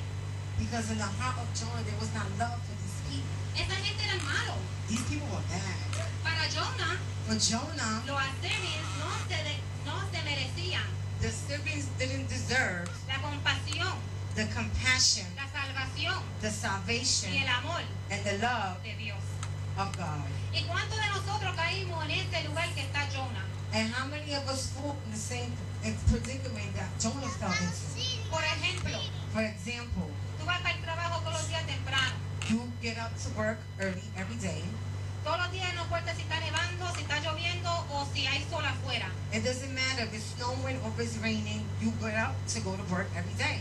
[0.58, 3.34] Because in the heart of Jonah there was not love for these people.
[3.56, 4.54] Esa gente era malo.
[4.88, 6.04] These people were bad.
[6.22, 10.84] Para Jonah, For Jonah, los asirios no se, de- no se merecían
[11.20, 13.96] the Syrians didn't deserve la compasión,
[14.34, 17.80] the compassion, la salvación the salvation, y el amor
[18.10, 19.22] and the love de Dios.
[19.78, 20.20] of God.
[20.52, 23.44] ¿Y cuántos de nosotros caímos en este lugar que está Jonah?
[23.74, 25.50] And how many of us fall in the same
[26.06, 28.30] predicament that Jonah fell into?
[28.30, 28.98] Por ejemplo,
[29.34, 30.06] For example,
[30.38, 32.14] tú vas para el trabajo todos los días temprano.
[32.48, 34.62] you get up to work early every day.
[35.24, 38.62] Todos los días no importa si está nevando, si está lloviendo o si hay sol
[38.64, 39.10] afuera.
[39.32, 42.76] It doesn't matter if it's snowing or if it's raining, you get up to go
[42.76, 43.58] to work every day.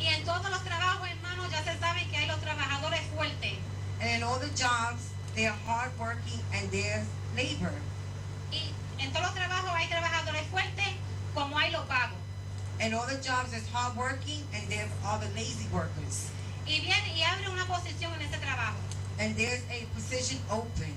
[0.00, 3.58] Y en todos los trabajos, hermanos, ya se sabe que hay los trabajadores fuertes.
[4.00, 7.04] And in all the jobs, they're hardworking and they're
[7.36, 7.72] labor.
[9.04, 10.88] En todos los trabajos hay trabajadores fuertes
[11.34, 12.16] como hay los vagos.
[12.80, 16.30] And all the jobs is hardworking and there's all the lazy workers.
[16.66, 18.78] Y viene y abre una posición en ese trabajo.
[19.20, 20.94] And there's a position open.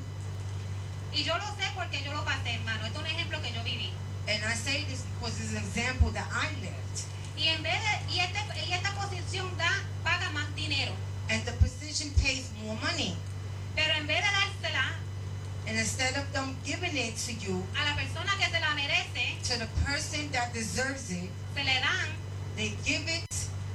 [1.12, 2.86] Y yo lo sé porque yo lo pasé, hermano.
[2.86, 3.92] Esto es un ejemplo que yo viví.
[4.30, 7.04] And I say this because it's an example that I lived.
[7.36, 8.40] Y en vez de, y, este,
[8.70, 9.70] y esta posición da,
[10.06, 10.94] paga más dinero.
[11.30, 13.18] And the position pays more money.
[13.76, 14.96] Pero en vez de dársela
[15.68, 19.36] And instead of them giving it to you, a la persona que se la merece,
[19.52, 22.08] to the person that deserves it, se le dan
[22.56, 23.28] they give it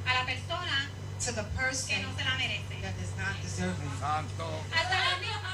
[0.09, 0.89] a la persona
[1.20, 2.81] to the que person no se la merece.
[2.81, 3.93] that does not deserve it.
[4.01, 5.52] Hasta la misma,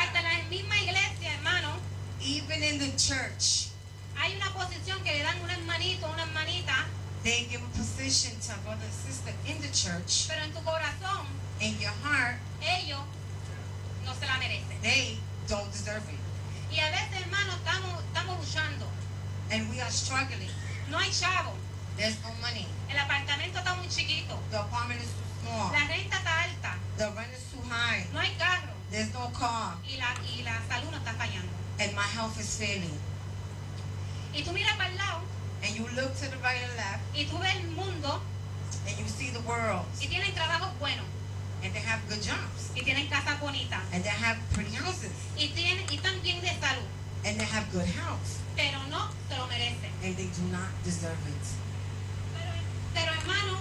[0.00, 1.76] hasta la misma iglesia, hermano,
[2.24, 3.68] Even in the church,
[4.16, 6.86] hay una posición que le dan un hermanito, una hermanita,
[7.22, 10.26] they give a position to a brother and sister in the church.
[10.28, 11.26] pero en tu corazón
[11.60, 13.04] In your heart, ellos
[14.06, 14.80] no se la merecen.
[14.82, 16.20] they don't deserve it.
[16.70, 18.86] Y a veces, hermano, estamos, estamos luchando.
[19.50, 20.50] And we are struggling.
[20.90, 21.52] No hay chavo.
[21.96, 22.66] There's no money.
[22.90, 24.38] El apartamento está muy chiquito.
[24.50, 25.72] The apartment is too small.
[25.72, 26.74] La renta está alta.
[26.96, 28.06] The rent is too high.
[28.12, 28.72] No hay carro.
[28.90, 29.76] There's no car.
[29.86, 31.52] Y la, y la salud no está fallando.
[31.78, 32.98] And my health is failing.
[34.32, 35.22] Y tú miras para el lado
[35.64, 38.20] And you look to the right and left, y tú ves el mundo
[38.86, 39.86] and you see the world.
[39.98, 41.06] y tienen trabajos buenos.
[41.64, 42.70] And they have good jobs.
[42.76, 43.80] Y tienen casas bonitas.
[43.92, 45.12] And they have pretty houses.
[45.36, 46.86] Y, tienen, y están bien de salud.
[47.24, 48.40] And they have good health.
[48.54, 49.90] Pero no se lo merecen.
[50.02, 51.44] And they do not deserve it.
[52.34, 52.52] Pero,
[52.92, 53.58] pero hermano,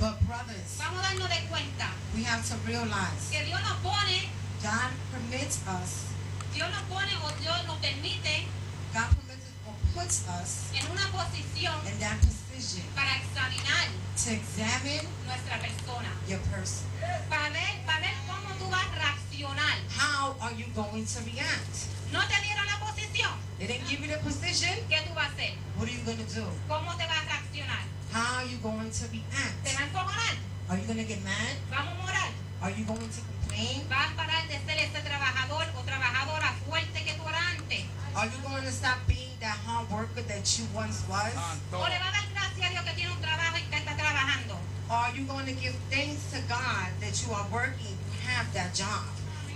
[0.00, 4.28] But brothers, vamos a darnos de cuenta we have to realize que Dios nos pone,
[4.62, 6.06] God permits us,
[6.54, 8.46] Dios nos pone o Dios nos permite
[8.94, 12.47] God permits us or puts us en una posición in that position
[12.94, 13.86] para examinar
[14.18, 16.10] to examine nuestra persona.
[16.26, 16.82] your person.
[17.30, 19.78] Para ver, para ver cómo tú vas a reaccionar.
[19.94, 21.86] How are you going to react?
[22.12, 23.30] No te dieron la posición.
[23.58, 24.74] They didn't give you the position.
[24.90, 25.54] ¿Qué tú vas a hacer?
[25.76, 26.46] What are you going to do?
[26.66, 27.82] ¿Cómo te vas a reaccionar?
[28.12, 29.62] How are you going to ¿Te react?
[29.64, 30.34] vas a enfocar?
[30.68, 31.54] Are you going to get mad?
[31.70, 32.30] ¿Vamos a morar?
[32.60, 33.86] Are you going to complain?
[33.88, 37.84] ¿Vas a parar de ser ese trabajador o trabajadora fuerte que tú eras antes?
[38.16, 41.30] Are you going to stop being that hard worker that you once was?
[41.72, 42.27] ¿O le vas a dar
[44.90, 47.96] are you going to give thanks to God that you are working,
[48.26, 49.04] have that job?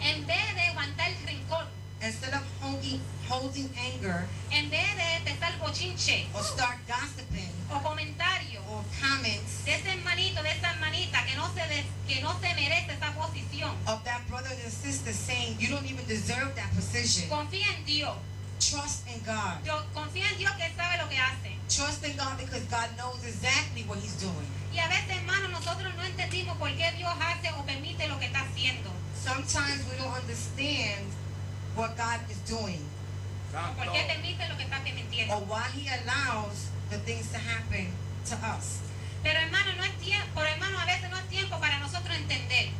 [0.02, 1.66] En vez de aguantar el rincón,
[2.02, 8.58] Instead of holding, holding anger en vez de empezar bochinche or start gossiping o comentario
[8.72, 12.52] or comments de ese hermanito, de esa hermanita que no se des- que no se
[12.54, 13.70] merece esa posición.
[13.86, 17.28] of that brother and sister saying you don't even deserve that position.
[17.30, 18.16] Confía en Dios.
[18.58, 19.62] Trust in God.
[19.94, 21.54] Confía en Dios que sabe lo que hace.
[21.68, 24.48] Trust in God because God knows exactly what He's doing.
[24.72, 28.26] Y a veces, hermano, nosotros no entendimos por qué Dios hace o permite lo que
[28.26, 28.90] está haciendo.
[29.22, 31.06] Sometimes we don't understand
[31.76, 32.82] what God is doing
[33.52, 35.34] por qué permite lo que está permitiendo.
[35.36, 37.92] or why He allows the things to happen
[38.26, 38.80] to us.
[39.22, 42.70] Pero hermano, no es tiempo, pero hermano, a veces no es tiempo para nosotros entender.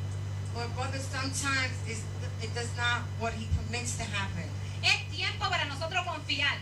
[0.54, 2.02] But brother, sometimes it's,
[2.42, 4.48] it does not what He permits to happen.
[4.82, 6.58] Es tiempo para nosotros confiar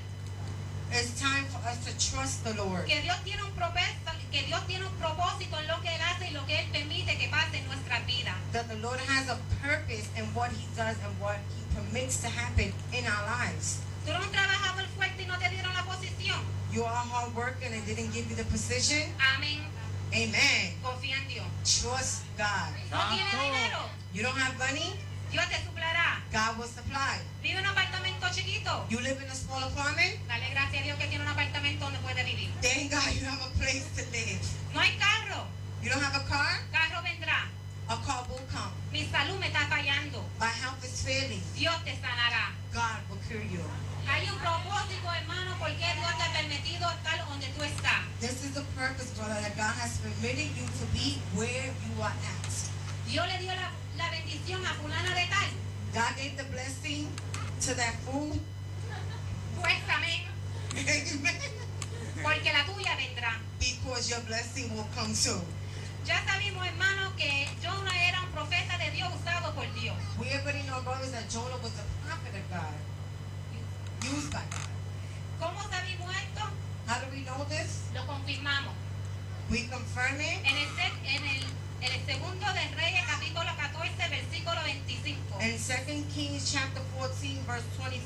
[0.93, 2.87] It's time for us to trust the Lord.
[2.87, 6.29] que Dios tiene un propósito, que Dios tiene un propósito en lo que Él hace
[6.29, 8.35] y lo que Él permite que pase en nuestras vidas.
[8.53, 12.29] That the Lord has a purpose in what He does and what He permits to
[12.29, 13.79] happen in our lives.
[14.05, 16.41] Tú eres un trabajador fuerte y no te dieron la posición.
[16.73, 19.15] You are hard working and they didn't give you the position.
[19.37, 19.63] Amén.
[20.13, 20.75] Amen.
[20.83, 21.47] Confía en Dios.
[21.63, 22.75] Trust God.
[22.91, 23.79] No tienes dinero.
[24.13, 24.99] You don't have money?
[25.31, 26.21] Dios te suplará.
[26.33, 27.21] God will supply.
[27.43, 28.85] Vive en un apartamento chiquito.
[28.89, 30.19] You live in a small apartment.
[30.27, 32.51] Dale gracias a Dios que tiene un apartamento donde puede vivir.
[32.61, 34.41] Thank God you have a place to live.
[34.75, 35.47] No hay carro.
[35.83, 36.59] You don't have a car.
[36.73, 37.47] Carro vendrá.
[37.89, 38.73] A car will come.
[38.93, 40.25] Mi salud me está fallando.
[40.39, 41.43] My health is failing.
[41.57, 42.51] Dios te sanará.
[42.73, 43.63] God will cure you.
[44.07, 48.03] Hay un propósito, hermano, porque Dios te ha permitido estar donde tú estás.
[48.21, 52.11] This is the purpose, brother, that God has permitted you to be where you are
[52.11, 52.40] at.
[53.11, 55.49] Dios le dio la, la bendición a fulana de tal.
[55.93, 57.09] God gave the blessing
[57.67, 58.39] to that fool.
[59.61, 60.23] Pues amén.
[62.23, 63.41] Porque la tuya vendrá.
[63.59, 65.43] Because your blessing will come soon.
[66.07, 69.97] Ya sabemos, hermano, que Jonah era un profeta de Dios usado por Dios.
[70.19, 72.79] We already know, brothers, that Jonah was a prophet of God,
[74.03, 74.71] used by God.
[75.41, 76.47] ¿Cómo sabemos esto?
[76.87, 77.83] How do we know this?
[77.93, 78.75] Lo confirmamos.
[79.51, 80.39] We confirm it.
[80.47, 80.69] En el,
[81.05, 81.45] en el,
[81.83, 85.41] el segundo de Reyes, capítulo 14, versículo 25.
[85.41, 88.05] In 2 Kings chapter 14, verse 25,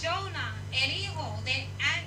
[0.00, 1.97] Jonah, el hijo de Am,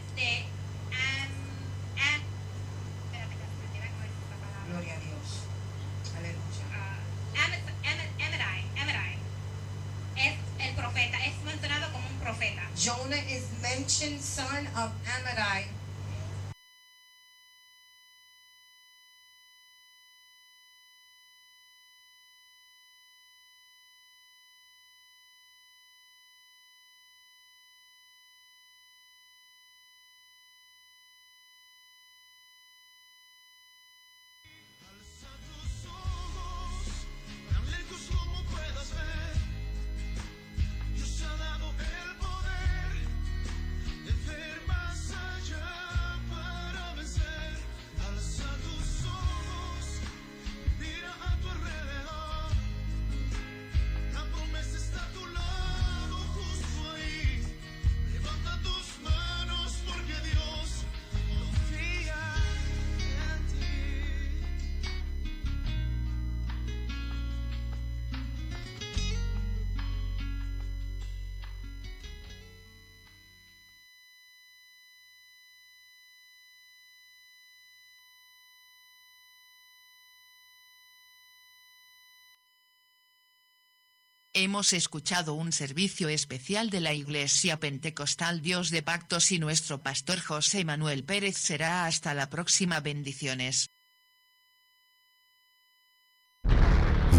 [84.33, 90.21] Hemos escuchado un servicio especial de la Iglesia Pentecostal Dios de Pactos y nuestro pastor
[90.21, 93.67] José Manuel Pérez será hasta la próxima bendiciones.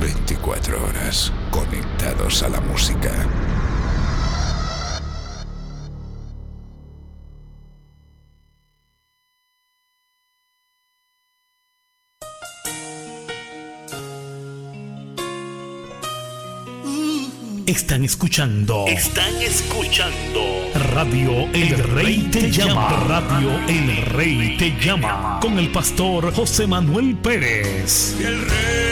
[0.01, 3.52] 24 horas conectados a la música.
[17.66, 20.40] Están escuchando Están escuchando
[20.93, 23.05] Radio El Rey Te Llama.
[23.06, 25.39] Radio El Rey Te Llama.
[25.40, 28.16] Con el pastor José Manuel Pérez.
[28.20, 28.91] El rey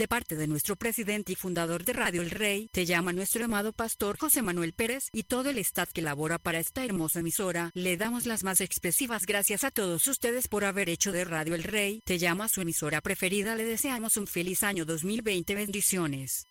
[0.00, 3.74] De parte de nuestro presidente y fundador de Radio El Rey, te llama nuestro amado
[3.74, 7.70] pastor José Manuel Pérez y todo el staff que labora para esta hermosa emisora.
[7.74, 11.64] Le damos las más expresivas gracias a todos ustedes por haber hecho de Radio El
[11.64, 12.00] Rey.
[12.06, 13.56] Te llama su emisora preferida.
[13.56, 15.54] Le deseamos un feliz año 2020.
[15.54, 16.49] Bendiciones.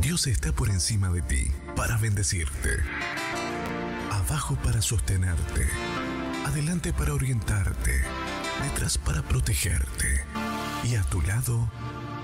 [0.00, 2.78] Dios está por encima de ti para bendecirte.
[4.10, 5.68] Abajo para sostenerte.
[6.46, 8.02] Adelante para orientarte.
[8.62, 10.24] Detrás para protegerte.
[10.84, 11.70] Y a tu lado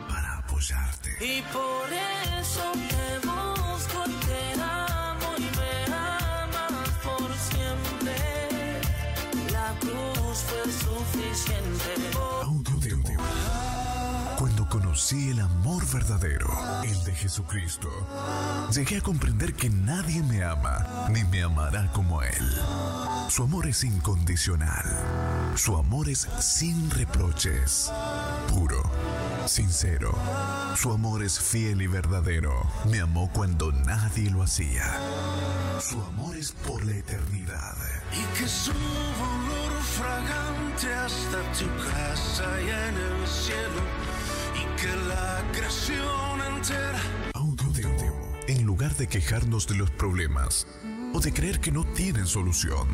[0.08, 1.10] para apoyarte.
[1.20, 1.92] Y por
[2.40, 8.80] eso te busco y amo y me amas por siempre.
[9.52, 12.15] La cruz fue suficiente.
[14.96, 16.48] Conocí el amor verdadero,
[16.82, 17.90] el de Jesucristo,
[18.72, 22.58] llegué a comprender que nadie me ama ni me amará como Él.
[23.28, 24.86] Su amor es incondicional.
[25.54, 27.92] Su amor es sin reproches.
[28.48, 28.90] Puro,
[29.44, 30.14] sincero.
[30.76, 32.54] Su amor es fiel y verdadero.
[32.86, 34.98] Me amó cuando nadie lo hacía.
[35.78, 37.76] Su amor es por la eternidad.
[38.12, 44.05] Y que su olor fragante hasta tu casa y en el cielo.
[44.76, 47.00] Que la creación entera.
[48.48, 50.66] En lugar de quejarnos de los problemas
[51.12, 52.86] o de creer que no tienen solución,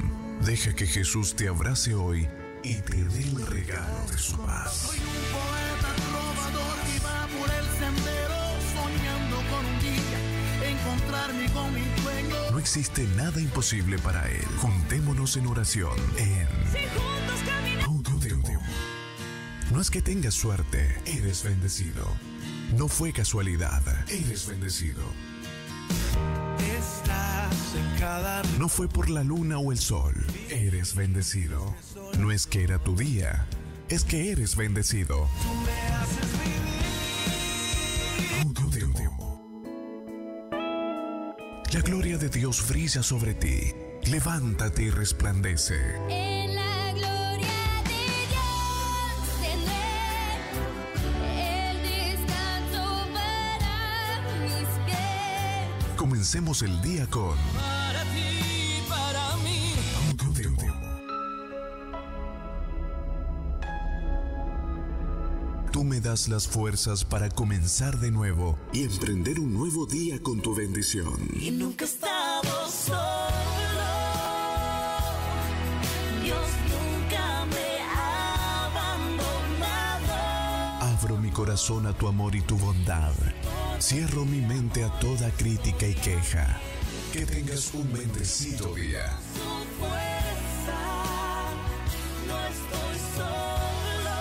[0.44, 2.28] deja que Jesús te abrace hoy
[2.62, 4.92] y te dé el regalo de su paz.
[5.32, 8.38] Poeta trovador que va por el sendero
[8.72, 12.50] soñando con un día encontrarme con mi sueño.
[12.52, 14.44] No existe nada imposible para Él.
[14.58, 17.21] Juntémonos en oración en.
[19.72, 22.06] No es que tengas suerte, eres bendecido.
[22.76, 25.00] No fue casualidad, eres bendecido.
[26.78, 30.14] Estás en cada No fue por la luna o el sol,
[30.50, 31.74] eres bendecido.
[32.18, 33.46] No es que era tu día,
[33.88, 35.26] es que eres bendecido.
[41.72, 43.72] La gloria de Dios brilla sobre ti.
[44.04, 46.51] Levántate y resplandece.
[56.22, 59.74] Comencemos el día con para ti, para mí.
[65.72, 70.40] Tú me das las fuerzas para comenzar de nuevo y emprender un nuevo día con
[70.40, 71.28] tu bendición.
[71.40, 72.68] Y nunca he estado
[81.44, 83.12] corazón a tu amor y tu bondad.
[83.80, 86.60] Cierro mi mente a toda crítica y queja.
[87.12, 89.18] Que tengas un bendecido día.
[89.34, 89.50] Su
[89.80, 90.82] fuerza,
[92.28, 94.18] no estoy solo.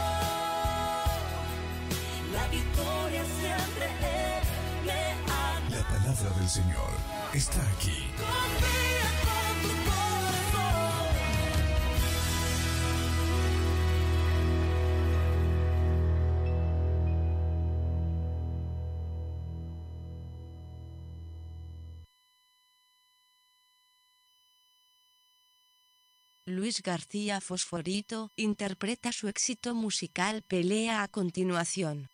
[2.34, 4.44] La victoria siempre Él
[4.88, 6.90] me ha La palabra del Señor
[7.36, 8.91] está aquí.
[26.72, 32.08] Luis García Fosforito interpreta su éxito musical Pelea a continuación.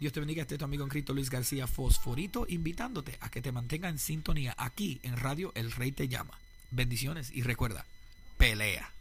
[0.00, 3.42] Dios te bendiga, este es tu amigo en Cristo Luis García Fosforito, invitándote a que
[3.42, 6.36] te mantenga en sintonía aquí en Radio El Rey Te Llama.
[6.72, 7.86] Bendiciones y recuerda,
[8.38, 8.92] pelea.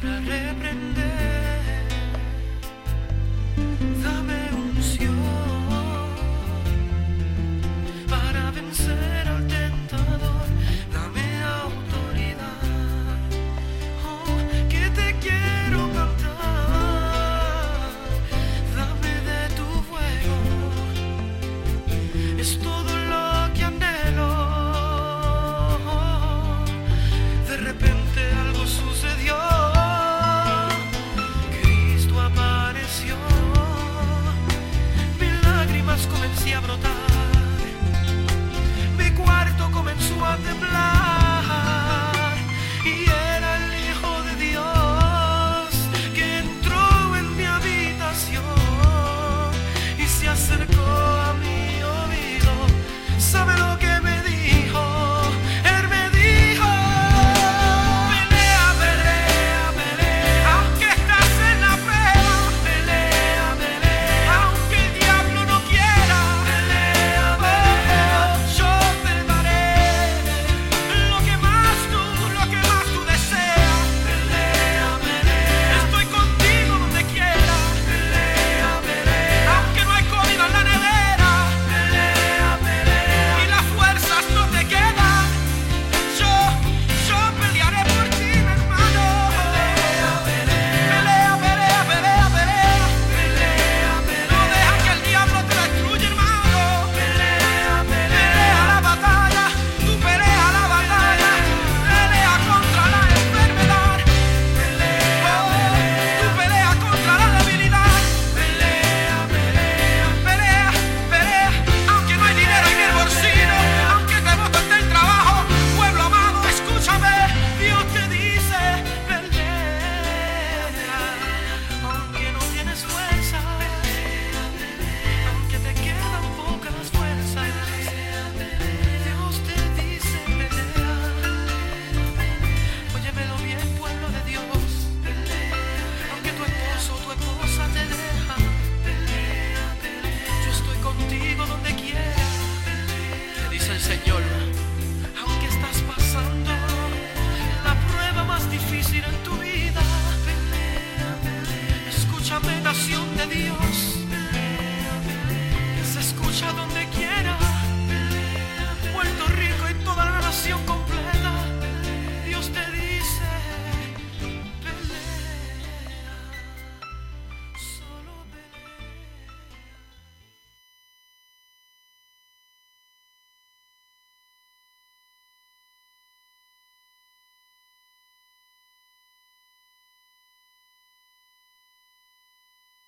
[0.00, 1.05] para reprender.